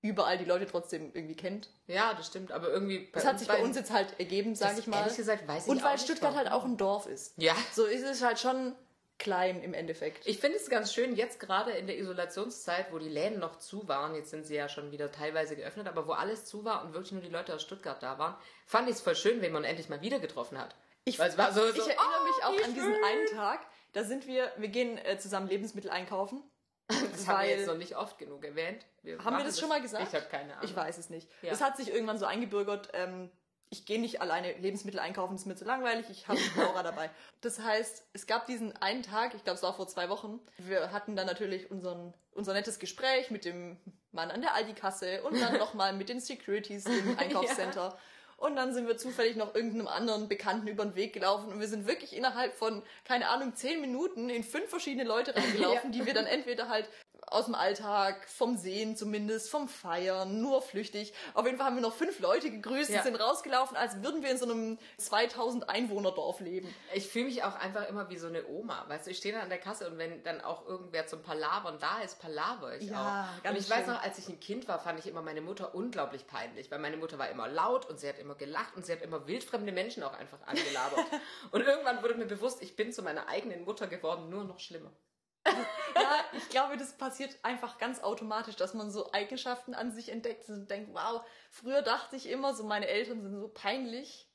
[0.00, 1.70] überall die Leute trotzdem irgendwie kennt.
[1.86, 3.08] Ja, das stimmt, aber irgendwie.
[3.12, 5.00] Das hat sich bei uns jetzt halt ergeben, sage ich mal.
[5.00, 7.34] Ehrlich gesagt, weiß ich Und weil Stuttgart halt auch ein Dorf ist.
[7.36, 7.54] Ja.
[7.72, 8.74] So ist es halt schon
[9.18, 10.26] klein im Endeffekt.
[10.26, 13.88] Ich finde es ganz schön, jetzt gerade in der Isolationszeit, wo die Läden noch zu
[13.88, 16.92] waren, jetzt sind sie ja schon wieder teilweise geöffnet, aber wo alles zu war und
[16.92, 19.64] wirklich nur die Leute aus Stuttgart da waren, fand ich es voll schön, wenn man
[19.64, 20.76] endlich mal wieder getroffen hat.
[21.04, 23.66] Ich, Weil es war so, so, ich erinnere oh, mich auch an diesen einen Tag,
[23.92, 26.42] da sind wir, wir gehen äh, zusammen Lebensmittel einkaufen
[26.88, 28.86] das haben wir jetzt noch nicht oft genug erwähnt.
[29.02, 30.08] Wir haben wir das, das, schon mal gesagt?
[30.08, 30.64] Ich habe keine Ahnung.
[30.64, 31.28] Ich weiß es nicht.
[31.42, 31.52] Ja.
[31.52, 33.30] Es hat sich irgendwann so eingebürgert, ähm,
[33.70, 37.10] ich gehe nicht alleine Lebensmittel einkaufen, ist mir zu langweilig, ich habe Laura dabei.
[37.40, 40.90] Das heißt, es gab diesen einen Tag, ich glaube es war vor zwei Wochen, wir
[40.92, 43.76] hatten dann natürlich unseren, unser nettes Gespräch mit dem
[44.10, 47.88] Mann an der Aldi-Kasse und dann nochmal mit den Securities im Einkaufscenter.
[47.88, 47.98] ja.
[48.38, 51.66] Und dann sind wir zufällig noch irgendeinem anderen Bekannten über den Weg gelaufen und wir
[51.66, 55.98] sind wirklich innerhalb von, keine Ahnung, zehn Minuten in fünf verschiedene Leute reingelaufen, ja.
[55.98, 56.88] die wir dann entweder halt
[57.26, 61.12] aus dem Alltag, vom Sehen zumindest, vom Feiern, nur flüchtig.
[61.34, 62.98] Auf jeden Fall haben wir noch fünf Leute gegrüßt ja.
[62.98, 66.72] und sind rausgelaufen, als würden wir in so einem 2000 Einwohnerdorf leben.
[66.94, 68.84] Ich fühle mich auch einfach immer wie so eine Oma.
[68.88, 71.78] Weißt du, ich stehe dann an der Kasse und wenn dann auch irgendwer zum Palavern
[71.78, 73.50] da ist, palaver ich ja, auch.
[73.50, 73.76] Und ich schön.
[73.76, 76.78] weiß noch, als ich ein Kind war, fand ich immer meine Mutter unglaublich peinlich, weil
[76.78, 79.72] meine Mutter war immer laut und sie hat immer gelacht und sie hat immer wildfremde
[79.72, 81.04] Menschen auch einfach angelabert.
[81.50, 84.90] und irgendwann wurde mir bewusst, ich bin zu meiner eigenen Mutter geworden, nur noch schlimmer
[85.94, 90.48] ja, ich glaube, das passiert einfach ganz automatisch, dass man so Eigenschaften an sich entdeckt
[90.48, 94.27] und denkt, wow, früher dachte ich immer, so meine Eltern sind so peinlich.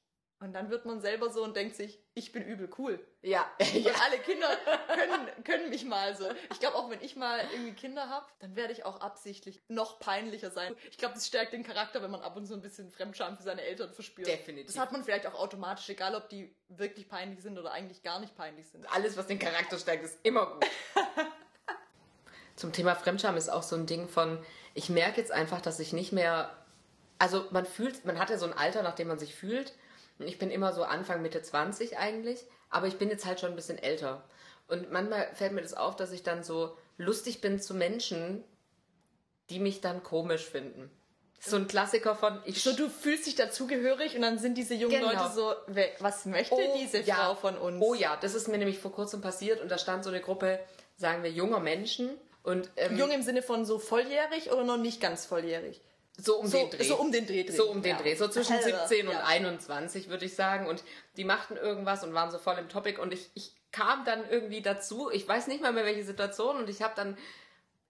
[0.43, 2.99] Und dann wird man selber so und denkt sich, ich bin übel cool.
[3.21, 3.49] Ja.
[3.59, 4.49] Und alle Kinder
[4.93, 6.25] können, können mich mal so.
[6.51, 9.99] Ich glaube, auch wenn ich mal irgendwie Kinder habe, dann werde ich auch absichtlich noch
[9.99, 10.75] peinlicher sein.
[10.91, 13.43] Ich glaube, das stärkt den Charakter, wenn man ab und zu ein bisschen Fremdscham für
[13.43, 14.27] seine Eltern verspürt.
[14.27, 14.67] Definitiv.
[14.67, 18.19] Das hat man vielleicht auch automatisch, egal ob die wirklich peinlich sind oder eigentlich gar
[18.19, 18.85] nicht peinlich sind.
[18.93, 20.65] Alles, was den Charakter stärkt, ist immer gut.
[22.57, 25.93] Zum Thema Fremdscham ist auch so ein Ding von, ich merke jetzt einfach, dass ich
[25.93, 26.51] nicht mehr,
[27.17, 29.73] also man fühlt, man hat ja so ein Alter, nachdem man sich fühlt.
[30.19, 33.55] Ich bin immer so Anfang, Mitte 20 eigentlich, aber ich bin jetzt halt schon ein
[33.55, 34.23] bisschen älter.
[34.67, 38.43] Und manchmal fällt mir das auf, dass ich dann so lustig bin zu Menschen,
[39.49, 40.89] die mich dann komisch finden.
[41.45, 42.63] So ein Klassiker von ich.
[42.63, 45.11] So, du fühlst dich dazugehörig und dann sind diese jungen genau.
[45.11, 45.53] Leute so,
[45.99, 47.15] was möchte oh, diese ja.
[47.15, 47.81] Frau von uns?
[47.81, 50.59] Oh ja, das ist mir nämlich vor kurzem passiert und da stand so eine Gruppe,
[50.95, 52.11] sagen wir, junger Menschen.
[52.43, 55.81] Und, ähm, Jung im Sinne von so volljährig oder noch nicht ganz volljährig?
[56.17, 56.83] So um so, den Dreh.
[56.83, 57.51] So um den Dreh.
[57.51, 58.01] So um den ja.
[58.01, 58.15] Dreh.
[58.15, 59.23] So zwischen 17 und ja.
[59.25, 60.67] 21, würde ich sagen.
[60.67, 60.83] Und
[61.17, 62.99] die machten irgendwas und waren so voll im Topic.
[62.99, 65.09] Und ich, ich kam dann irgendwie dazu.
[65.11, 66.57] Ich weiß nicht mal mehr, welche Situation.
[66.57, 67.17] Und ich habe dann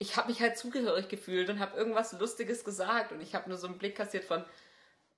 [0.03, 3.57] ich habe mich halt zugehörig gefühlt und habe irgendwas Lustiges gesagt und ich habe nur
[3.57, 4.43] so einen Blick kassiert von,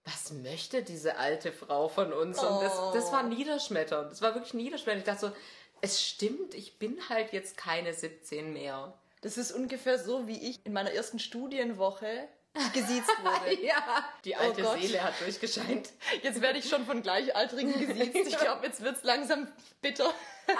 [0.03, 2.37] was möchte diese alte Frau von uns?
[2.37, 3.27] Und das, das war oh.
[3.27, 4.11] niederschmetternd.
[4.11, 4.99] Das war wirklich niederschmetternd.
[4.99, 5.35] Ich dachte so,
[5.81, 8.93] es stimmt, ich bin halt jetzt keine 17 mehr.
[9.21, 12.27] Das ist ungefähr so, wie ich in meiner ersten Studienwoche
[12.73, 13.61] gesiezt wurde.
[13.65, 15.89] ja, die alte oh Seele hat durchgescheint.
[16.21, 18.15] Jetzt werde ich schon von Gleichaltrigen gesiezt.
[18.15, 19.47] Ich glaube, jetzt wird es langsam
[19.81, 20.13] bitter.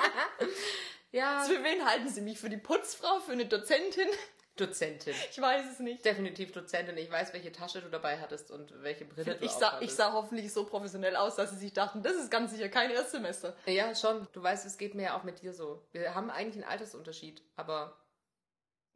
[1.12, 1.46] Ja.
[1.46, 2.40] Für wen halten Sie mich?
[2.40, 3.22] Für die Putzfrau?
[3.22, 4.10] Für eine Dozentin?
[4.58, 5.14] Dozentin.
[5.32, 6.04] Ich weiß es nicht.
[6.04, 6.98] Definitiv Dozentin.
[6.98, 10.12] Ich weiß, welche Tasche du dabei hattest und welche Brille du ich sah, Ich sah
[10.12, 13.56] hoffentlich so professionell aus, dass sie sich dachten, das ist ganz sicher kein Erstsemester.
[13.66, 14.28] Ja, schon.
[14.34, 15.86] Du weißt, es geht mir ja auch mit dir so.
[15.94, 17.98] Wir haben eigentlich einen Altersunterschied, aber...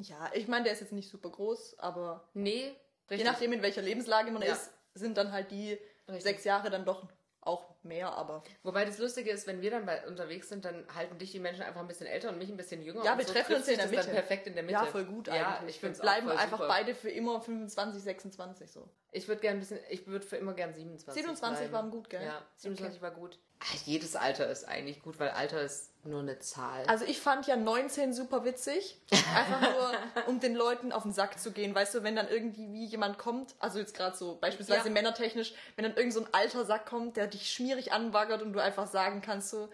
[0.02, 2.30] Ja, ich meine, der ist jetzt nicht super groß, aber...
[2.34, 2.74] Nee,
[3.10, 3.26] richtig.
[3.26, 4.54] Je nachdem, in welcher Lebenslage man ja.
[4.54, 6.24] ist, sind dann halt die richtig.
[6.24, 7.08] sechs Jahre dann doch
[7.42, 8.44] auch mehr, aber.
[8.64, 11.64] Wobei das Lustige ist, wenn wir dann bei, unterwegs sind, dann halten dich die Menschen
[11.64, 13.04] einfach ein bisschen älter und mich ein bisschen jünger.
[13.04, 14.04] Ja, wir so treffen uns in der Mitte.
[14.04, 14.74] Dann perfekt in der Mitte.
[14.74, 15.42] Ja, voll gut eigentlich.
[15.42, 16.68] Ja, ich wir bleiben einfach super.
[16.68, 18.90] beide für immer 25, 26 so.
[19.12, 21.14] Ich würde gerne ein bisschen, ich würde für immer gern 27.
[21.14, 21.74] 27 bleiben.
[21.74, 22.24] waren gut, gell?
[22.24, 23.02] Ja, 27 okay.
[23.02, 23.40] war gut.
[23.62, 26.86] Ach, jedes Alter ist eigentlich gut, weil Alter ist nur eine Zahl.
[26.88, 28.98] Also ich fand ja 19 super witzig.
[29.36, 29.92] Einfach nur,
[30.28, 31.76] um den Leuten auf den Sack zu gehen.
[31.76, 34.94] Weißt du, wenn dann irgendwie wie jemand kommt, also jetzt gerade so beispielsweise ja.
[34.94, 38.62] männertechnisch, wenn dann irgend so ein alter Sack kommt, der dich schmierig anbaggert und du
[38.62, 39.70] einfach sagen kannst so,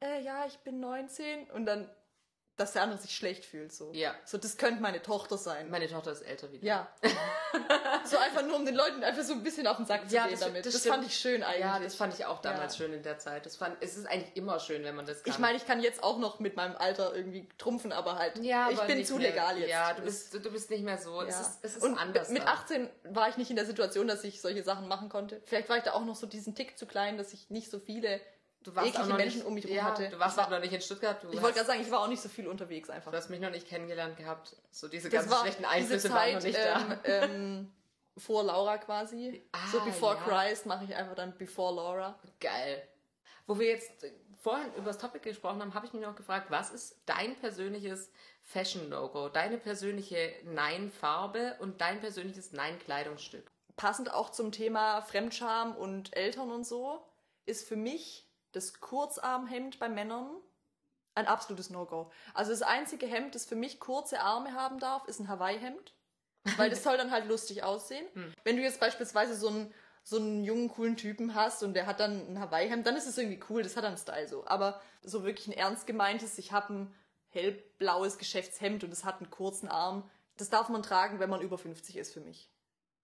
[0.00, 1.90] äh, ja, ich bin 19 und dann
[2.56, 3.72] dass der andere sich schlecht fühlt.
[3.72, 3.92] So.
[3.92, 4.14] Ja.
[4.24, 5.68] So, das könnte meine Tochter sein.
[5.70, 6.66] Meine Tochter ist älter wie du.
[6.66, 6.88] Ja.
[8.04, 10.24] so einfach nur, um den Leuten einfach so ein bisschen auf den Sack zu ja,
[10.24, 10.64] gehen das, damit.
[10.64, 11.60] Das, das fand ich schön eigentlich.
[11.60, 12.84] Ja, das fand ich auch damals ja.
[12.84, 13.44] schön in der Zeit.
[13.44, 15.32] Das fand, es ist eigentlich immer schön, wenn man das kann.
[15.32, 18.70] Ich meine, ich kann jetzt auch noch mit meinem Alter irgendwie trumpfen, aber halt, ja,
[18.70, 19.70] ich bin zu mehr, legal jetzt.
[19.70, 21.20] Ja, du bist, du bist nicht mehr so.
[21.22, 21.28] Ja.
[21.28, 22.30] Es ist, es ist Und anders.
[22.30, 25.42] Mit 18 war ich nicht in der Situation, dass ich solche Sachen machen konnte.
[25.44, 27.78] Vielleicht war ich da auch noch so diesen Tick zu klein, dass ich nicht so
[27.78, 28.20] viele
[28.66, 30.08] Du warst eklige auch noch Menschen nicht, um mich herum ja, hatte.
[30.08, 31.22] Du warst auch noch nicht in Stuttgart.
[31.22, 33.12] ich wollte gerade sagen, ich war auch nicht so viel unterwegs einfach.
[33.12, 34.56] Du hast mich noch nicht kennengelernt gehabt.
[34.72, 37.22] So diese das ganzen schlechten Einflüsse Zeit, waren noch nicht ähm, da.
[37.24, 37.72] Ähm,
[38.16, 39.44] vor Laura quasi.
[39.52, 40.48] Ah, so Before ja.
[40.48, 42.18] Christ mache ich einfach dann Before Laura.
[42.40, 42.82] Geil.
[43.46, 43.92] Wo wir jetzt
[44.36, 48.10] vorhin über das Topic gesprochen haben, habe ich mich noch gefragt, was ist dein persönliches
[48.42, 49.28] Fashion-No-Go?
[49.28, 53.48] Deine persönliche Nein-Farbe und dein persönliches Nein-Kleidungsstück?
[53.76, 57.06] Passend auch zum Thema Fremdscham und Eltern und so,
[57.44, 60.30] ist für mich das Kurzarmhemd bei Männern
[61.14, 62.10] ein absolutes No-Go.
[62.34, 65.94] Also das einzige Hemd, das für mich kurze Arme haben darf, ist ein Hawaii-Hemd.
[66.56, 68.06] Weil das soll dann halt lustig aussehen.
[68.12, 68.34] Hm.
[68.44, 69.74] Wenn du jetzt beispielsweise so einen,
[70.04, 73.18] so einen jungen, coolen Typen hast und der hat dann ein Hawaii-Hemd, dann ist es
[73.18, 74.46] irgendwie cool, das hat dann Style so.
[74.46, 76.94] Aber so wirklich ein ernst gemeintes, ich habe ein
[77.30, 81.56] hellblaues Geschäftshemd und es hat einen kurzen Arm, das darf man tragen, wenn man über
[81.56, 82.50] 50 ist für mich.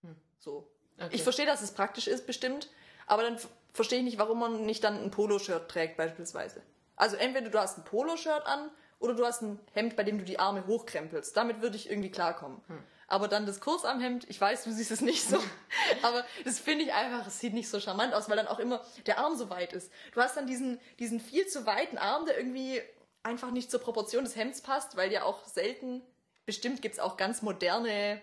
[0.03, 0.17] Hm.
[0.39, 0.71] So.
[0.99, 1.17] Okay.
[1.17, 2.69] Ich verstehe, dass es praktisch ist, bestimmt.
[3.07, 3.39] Aber dann
[3.73, 6.63] verstehe ich nicht, warum man nicht dann ein Poloshirt trägt beispielsweise.
[6.97, 10.25] Also entweder du hast ein Poloshirt an oder du hast ein Hemd, bei dem du
[10.25, 11.37] die Arme hochkrempelst.
[11.37, 12.61] Damit würde ich irgendwie klarkommen.
[12.69, 12.83] Hm.
[13.09, 15.37] Aber dann das Kurzarmhemd, ich weiß, du siehst es nicht so,
[16.03, 18.83] aber das finde ich einfach, es sieht nicht so charmant aus, weil dann auch immer
[19.07, 19.93] der Arm so weit ist.
[20.15, 22.81] Du hast dann diesen, diesen viel zu weiten Arm, der irgendwie
[23.23, 26.03] einfach nicht zur Proportion des Hemds passt, weil ja auch selten,
[26.47, 28.21] bestimmt gibt es auch ganz moderne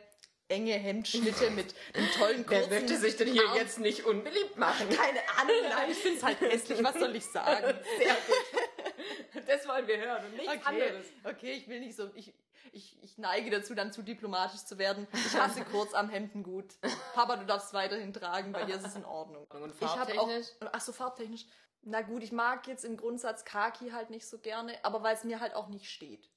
[0.50, 3.58] enge Hemdschnitte mit einem tollen kurzen Wer möchte sich denn hier Arm.
[3.58, 4.90] jetzt nicht unbeliebt machen?
[4.96, 6.84] Keine Ahnung, nein, ich finde es halt hässlich.
[6.84, 7.80] Was soll ich sagen?
[7.98, 9.48] Sehr gut.
[9.48, 10.62] Das wollen wir hören und nichts okay.
[10.66, 11.06] anderes.
[11.24, 12.10] Okay, ich will nicht so...
[12.16, 12.34] Ich,
[12.72, 15.08] ich, ich neige dazu, dann zu diplomatisch zu werden.
[15.14, 16.76] Ich hasse kurz am Hemden gut.
[17.16, 19.48] Papa, du darfst weiterhin tragen, bei dir ist es in Ordnung.
[19.50, 20.48] Und farbtechnisch?
[20.62, 21.46] Auch, ach so, farbtechnisch.
[21.82, 25.24] Na gut, ich mag jetzt im Grundsatz Kaki halt nicht so gerne, aber weil es
[25.24, 26.30] mir halt auch nicht steht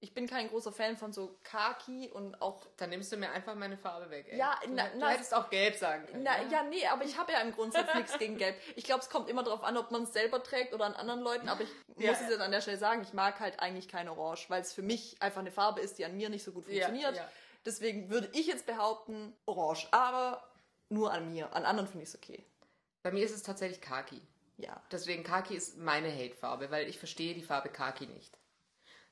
[0.00, 2.64] ich bin kein großer Fan von so Kaki und auch.
[2.76, 4.38] Dann nimmst du mir einfach meine Farbe weg, ey.
[4.38, 6.22] Ja, du, na, du hättest auch gelb sagen können.
[6.22, 8.56] Na, ja, nee, aber ich habe ja im Grundsatz nichts gegen gelb.
[8.76, 11.20] Ich glaube, es kommt immer darauf an, ob man es selber trägt oder an anderen
[11.20, 12.12] Leuten, aber ich ja.
[12.12, 14.72] muss es jetzt an der Stelle sagen, ich mag halt eigentlich kein Orange, weil es
[14.72, 17.16] für mich einfach eine Farbe ist, die an mir nicht so gut funktioniert.
[17.16, 17.28] Ja, ja.
[17.66, 19.88] Deswegen würde ich jetzt behaupten, Orange.
[19.90, 20.48] Aber
[20.90, 21.52] nur an mir.
[21.54, 22.44] An anderen finde ich es okay.
[23.02, 24.20] Bei mir ist es tatsächlich Kaki.
[24.58, 24.80] Ja.
[24.92, 28.37] Deswegen Kaki ist meine Hate-Farbe, weil ich verstehe die Farbe Kaki nicht.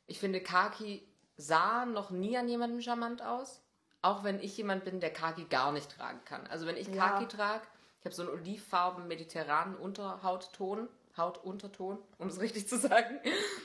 [0.07, 3.61] Ich finde, Kaki sah noch nie an jemandem charmant aus.
[4.03, 6.47] Auch wenn ich jemand bin, der Kaki gar nicht tragen kann.
[6.47, 7.09] Also wenn ich Ja.
[7.09, 7.67] Kaki trage,
[8.01, 13.19] ich habe so einen olivfarben mediterranen Unterhautton, Hautunterton, um es richtig zu sagen.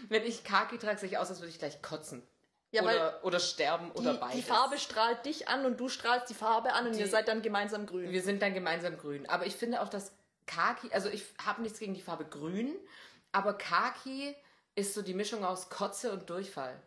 [0.10, 2.24] Wenn ich Kaki trage, sehe ich aus, als würde ich gleich kotzen.
[2.72, 4.36] Ja, oder, oder sterben oder die, beides.
[4.38, 7.28] die Farbe strahlt dich an und du strahlst die Farbe an und Die- ihr seid
[7.28, 8.10] dann gemeinsam grün.
[8.12, 9.28] Wir sind dann gemeinsam grün.
[9.30, 10.14] Aber ich finde auch, dass
[10.48, 12.74] Kaki, also ich habe nichts gegen die Farbe grün,
[13.34, 14.34] aber Kaki
[14.76, 16.82] ist so die Mischung aus Kotze und Durchfall.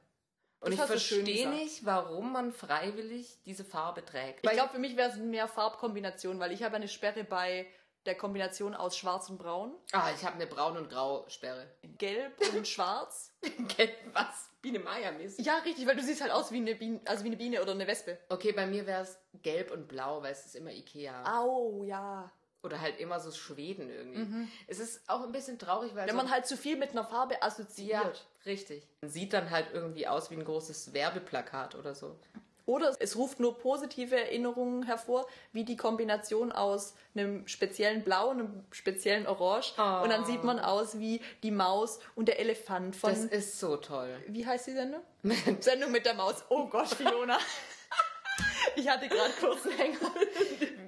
[0.61, 4.47] Und ich schön verstehe nicht, warum man freiwillig diese Farbe trägt.
[4.47, 7.67] Ich glaube, für mich wäre es mehr Farbkombination, weil ich habe eine Sperre bei
[8.07, 11.67] der Kombination aus Schwarz und Braun, ah, ich habe eine Braun- und Grau-Sperre.
[11.99, 13.33] Gelb und Schwarz.
[13.77, 14.51] Gelb, was?
[14.61, 15.45] Biene Meier-mäßig.
[15.45, 17.73] Ja, richtig, weil du siehst halt aus wie eine Biene, also wie eine Biene oder
[17.73, 18.19] eine Wespe.
[18.29, 21.39] Okay, bei mir wäre es gelb und blau, weil es ist immer Ikea.
[21.39, 22.31] Au, ja.
[22.65, 24.49] Oder halt immer so Schweden irgendwie.
[24.67, 27.05] Es ist auch ein bisschen traurig, weil Wenn so man halt zu viel mit einer
[27.05, 27.93] Farbe assoziiert.
[28.03, 28.13] Ja,
[28.47, 28.89] richtig.
[29.03, 32.19] Man sieht dann halt irgendwie aus wie ein großes Werbeplakat oder so.
[32.67, 38.41] Oder es ruft nur positive Erinnerungen hervor, wie die Kombination aus einem speziellen Blau und
[38.41, 39.75] einem speziellen Orange.
[40.03, 43.11] Und dann sieht man aus wie die Maus und der Elefant von.
[43.11, 44.17] Das ist so toll.
[44.29, 45.03] wie heißt die Sendung?
[45.61, 46.43] Sendung mit der Maus.
[46.49, 47.39] Oh Gott, Fiona.
[48.77, 49.99] Ich hatte gerade kurz einen Hänger.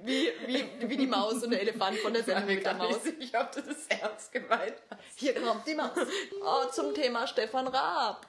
[0.03, 2.95] Wie, wie, wie die Maus und der Elefant von der Ich Sendung mit der Maus.
[2.95, 5.01] ob du das ernst gemeint hast.
[5.15, 5.89] Hier kommt die Maus.
[6.43, 8.25] Oh, zum Thema Stefan Raab.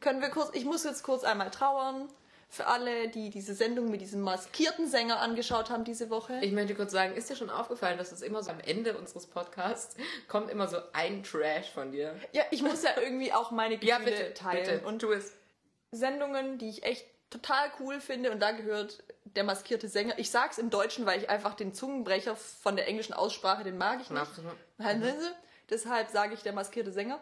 [0.00, 2.08] Können wir kurz, ich muss jetzt kurz einmal trauern.
[2.48, 6.38] Für alle, die diese Sendung mit diesem maskierten Sänger angeschaut haben diese Woche.
[6.42, 9.26] Ich möchte kurz sagen, ist dir schon aufgefallen, dass es immer so am Ende unseres
[9.26, 9.96] Podcasts
[10.28, 12.14] kommt immer so ein Trash von dir?
[12.32, 14.64] ja, ich muss ja irgendwie auch meine Gefühle Ja, bitte, teilen.
[14.80, 14.86] bitte.
[14.86, 15.32] Und tu es.
[15.92, 20.18] Sendungen, die ich echt total cool finde und da gehört der maskierte Sänger.
[20.18, 24.00] Ich sag's im Deutschen, weil ich einfach den Zungenbrecher von der englischen Aussprache, den mag
[24.00, 24.20] ich nicht.
[24.78, 25.30] Wissen Sie?
[25.70, 27.18] Deshalb sage ich der maskierte Sänger.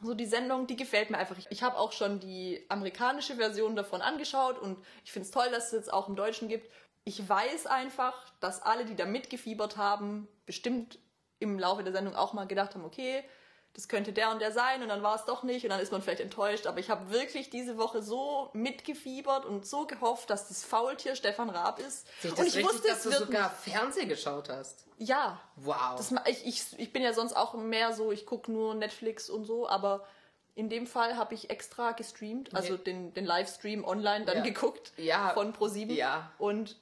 [0.00, 1.36] So die Sendung, die gefällt mir einfach.
[1.50, 5.66] Ich habe auch schon die amerikanische Version davon angeschaut und ich finde es toll, dass
[5.66, 6.70] es jetzt auch im Deutschen gibt.
[7.04, 10.98] Ich weiß einfach, dass alle, die da mitgefiebert haben, bestimmt
[11.40, 13.24] im Laufe der Sendung auch mal gedacht haben, okay,
[13.74, 15.92] das könnte der und der sein und dann war es doch nicht und dann ist
[15.92, 16.66] man vielleicht enttäuscht.
[16.66, 21.48] Aber ich habe wirklich diese Woche so mitgefiebert und so gehofft, dass das Faultier Stefan
[21.50, 22.08] Raab ist.
[22.22, 24.84] Ich und ich richtig, wusste, dass es du wird sogar Fernsehen geschaut hast?
[24.98, 25.96] ja, Wow.
[25.96, 29.44] das, ich, ich, ich bin ja sonst auch mehr so, ich gucke nur Netflix und
[29.44, 30.04] so, aber
[30.56, 32.78] in dem Fall habe ich extra gestreamt, also Nee.
[32.82, 34.42] den, den Livestream online dann Ja.
[34.42, 35.30] geguckt Ja.
[35.34, 35.92] von Pro7.
[35.92, 36.32] Ja.
[36.38, 36.76] Und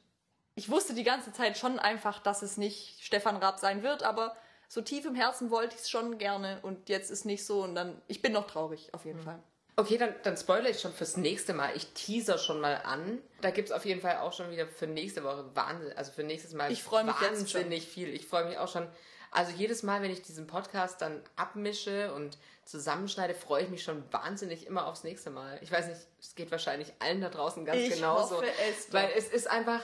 [0.54, 4.34] ich wusste die ganze Zeit schon einfach, dass es nicht Stefan Raab sein wird, aber
[4.68, 7.74] so tief im Herzen wollte ich es schon gerne und jetzt ist nicht so und
[7.74, 9.10] dann, ich bin noch traurig, auf Mhm.
[9.10, 9.38] jeden Fall.
[9.78, 11.70] Okay, dann, dann spoilere ich schon fürs nächste Mal.
[11.76, 13.18] Ich teaser schon mal an.
[13.42, 16.22] Da gibt es auf jeden Fall auch schon wieder für nächste Woche Wahnsinn, also für
[16.24, 17.60] nächstes Mal Ich freu mich jetzt schon.
[17.60, 18.08] wahnsinnig viel.
[18.14, 18.88] Ich freue mich auch schon.
[19.32, 24.02] Also jedes Mal, wenn ich diesen Podcast dann abmische und zusammenschneide, freue ich mich schon
[24.12, 25.58] wahnsinnig immer aufs nächste Mal.
[25.60, 28.36] Ich weiß nicht, es geht wahrscheinlich allen da draußen ganz Ich genauso.
[28.36, 28.94] hoffe es doch.
[28.94, 29.82] Weil es ist einfach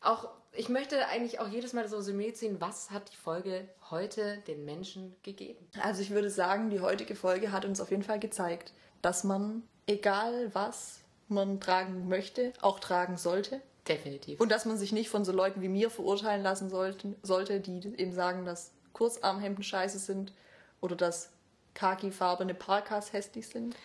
[0.00, 4.38] auch, ich möchte eigentlich auch jedes Mal so Resümee ziehen, was hat die Folge heute
[4.46, 5.66] den Menschen gegeben?
[5.82, 9.62] Also ich würde sagen, die heutige Folge hat uns auf jeden Fall gezeigt, dass man,
[9.86, 13.60] egal was man tragen möchte, auch tragen sollte.
[13.88, 14.40] Definitiv.
[14.40, 17.94] Und dass man sich nicht von so Leuten wie mir verurteilen lassen sollte, sollte die
[17.96, 20.32] eben sagen, dass Kurzarmhemden scheiße sind
[20.80, 21.30] oder dass
[21.74, 23.76] khakifarbene Parkas hässlich sind.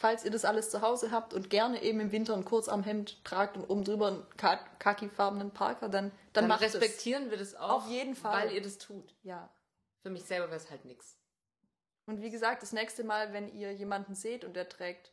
[0.00, 3.56] Falls ihr das alles zu Hause habt und gerne eben im Winter ein Kurzarmhemd tragt
[3.56, 4.26] und oben drüber einen
[4.78, 7.82] khakifarbenen Parker, dann, dann, dann macht respektieren wir das auch.
[7.82, 8.44] Auf jeden Fall.
[8.46, 9.10] Weil ihr das tut.
[9.10, 9.16] es.
[9.24, 9.48] Ja.
[10.02, 11.16] Für mich selber wäre es halt nix.
[12.06, 15.10] Und wie gesagt, das nächste Mal, wenn ihr jemanden seht und der trägt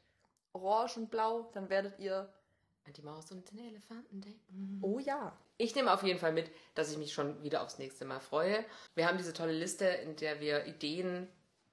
[0.53, 2.31] orange und blau, dann werdet ihr,
[2.85, 4.79] An die Maus und den Elefanten denken.
[4.83, 5.35] oh ja.
[5.57, 8.63] Ich nehme auf jeden Fall mit, dass ich mich schon wieder aufs nächste Mal freue.
[8.93, 11.27] Wir haben diese tolle Liste, in der wir Ideen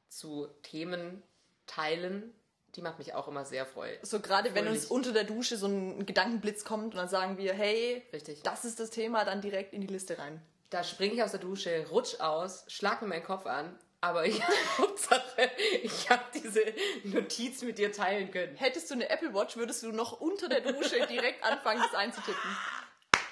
[0.08, 1.22] zu Themen
[1.66, 2.32] teilen.
[2.74, 3.90] Die macht mich auch immer sehr freu.
[4.02, 7.52] So gerade wenn uns unter der Dusche so ein Gedankenblitz kommt und dann sagen wir,
[7.52, 8.42] hey, Richtig.
[8.42, 10.40] das ist das Thema, dann direkt in die Liste rein.
[10.70, 13.78] Da springe ich aus der Dusche, rutsch aus, schlag mir meinen Kopf an.
[14.00, 14.42] Aber ich,
[14.78, 15.50] Hauptsache,
[15.82, 16.62] ich habe diese
[17.04, 18.56] Notiz mit dir teilen können.
[18.56, 22.56] Hättest du eine Apple Watch, würdest du noch unter der Dusche direkt anfangen, das einzutippen.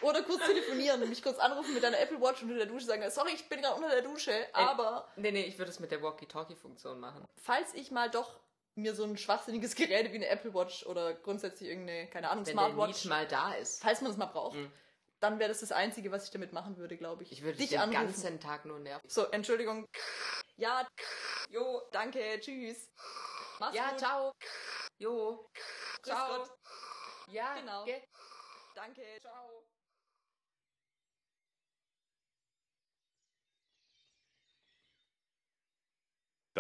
[0.02, 3.32] Oder kurz telefonieren, mich kurz anrufen mit deiner Apple Watch unter der Dusche sagen, sorry,
[3.34, 7.00] ich bin gerade unter der Dusche, aber Nee, nee, ich würde es mit der Walkie-Talkie-Funktion
[7.00, 7.24] machen.
[7.42, 8.38] falls ich mal doch
[8.74, 12.52] mir so ein schwachsinniges Gerät wie eine Apple Watch oder grundsätzlich irgendeine, keine Ahnung, Wenn
[12.52, 13.82] Smartwatch, Need mal da ist.
[13.82, 14.56] falls man es mal braucht,
[15.20, 17.32] dann wäre das das Einzige, was ich damit machen würde, glaube ich.
[17.32, 18.04] Ich würde dich den anrufen.
[18.06, 19.06] ganzen Tag nur nerven.
[19.08, 19.86] So, Entschuldigung.
[20.56, 20.86] Ja,
[21.50, 22.90] jo, danke, tschüss.
[23.58, 23.98] Mach's Ja, gut.
[23.98, 24.32] ciao.
[24.98, 25.46] Jo.
[26.02, 26.46] Ciao.
[27.28, 27.84] Ja, Genau.
[27.84, 28.02] gell?
[28.74, 29.64] Danke, ciao.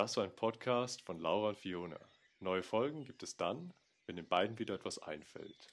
[0.00, 2.00] Das war ein Podcast von Laura und Fiona.
[2.38, 3.74] Neue Folgen gibt es dann,
[4.06, 5.68] wenn den beiden wieder etwas einfällt.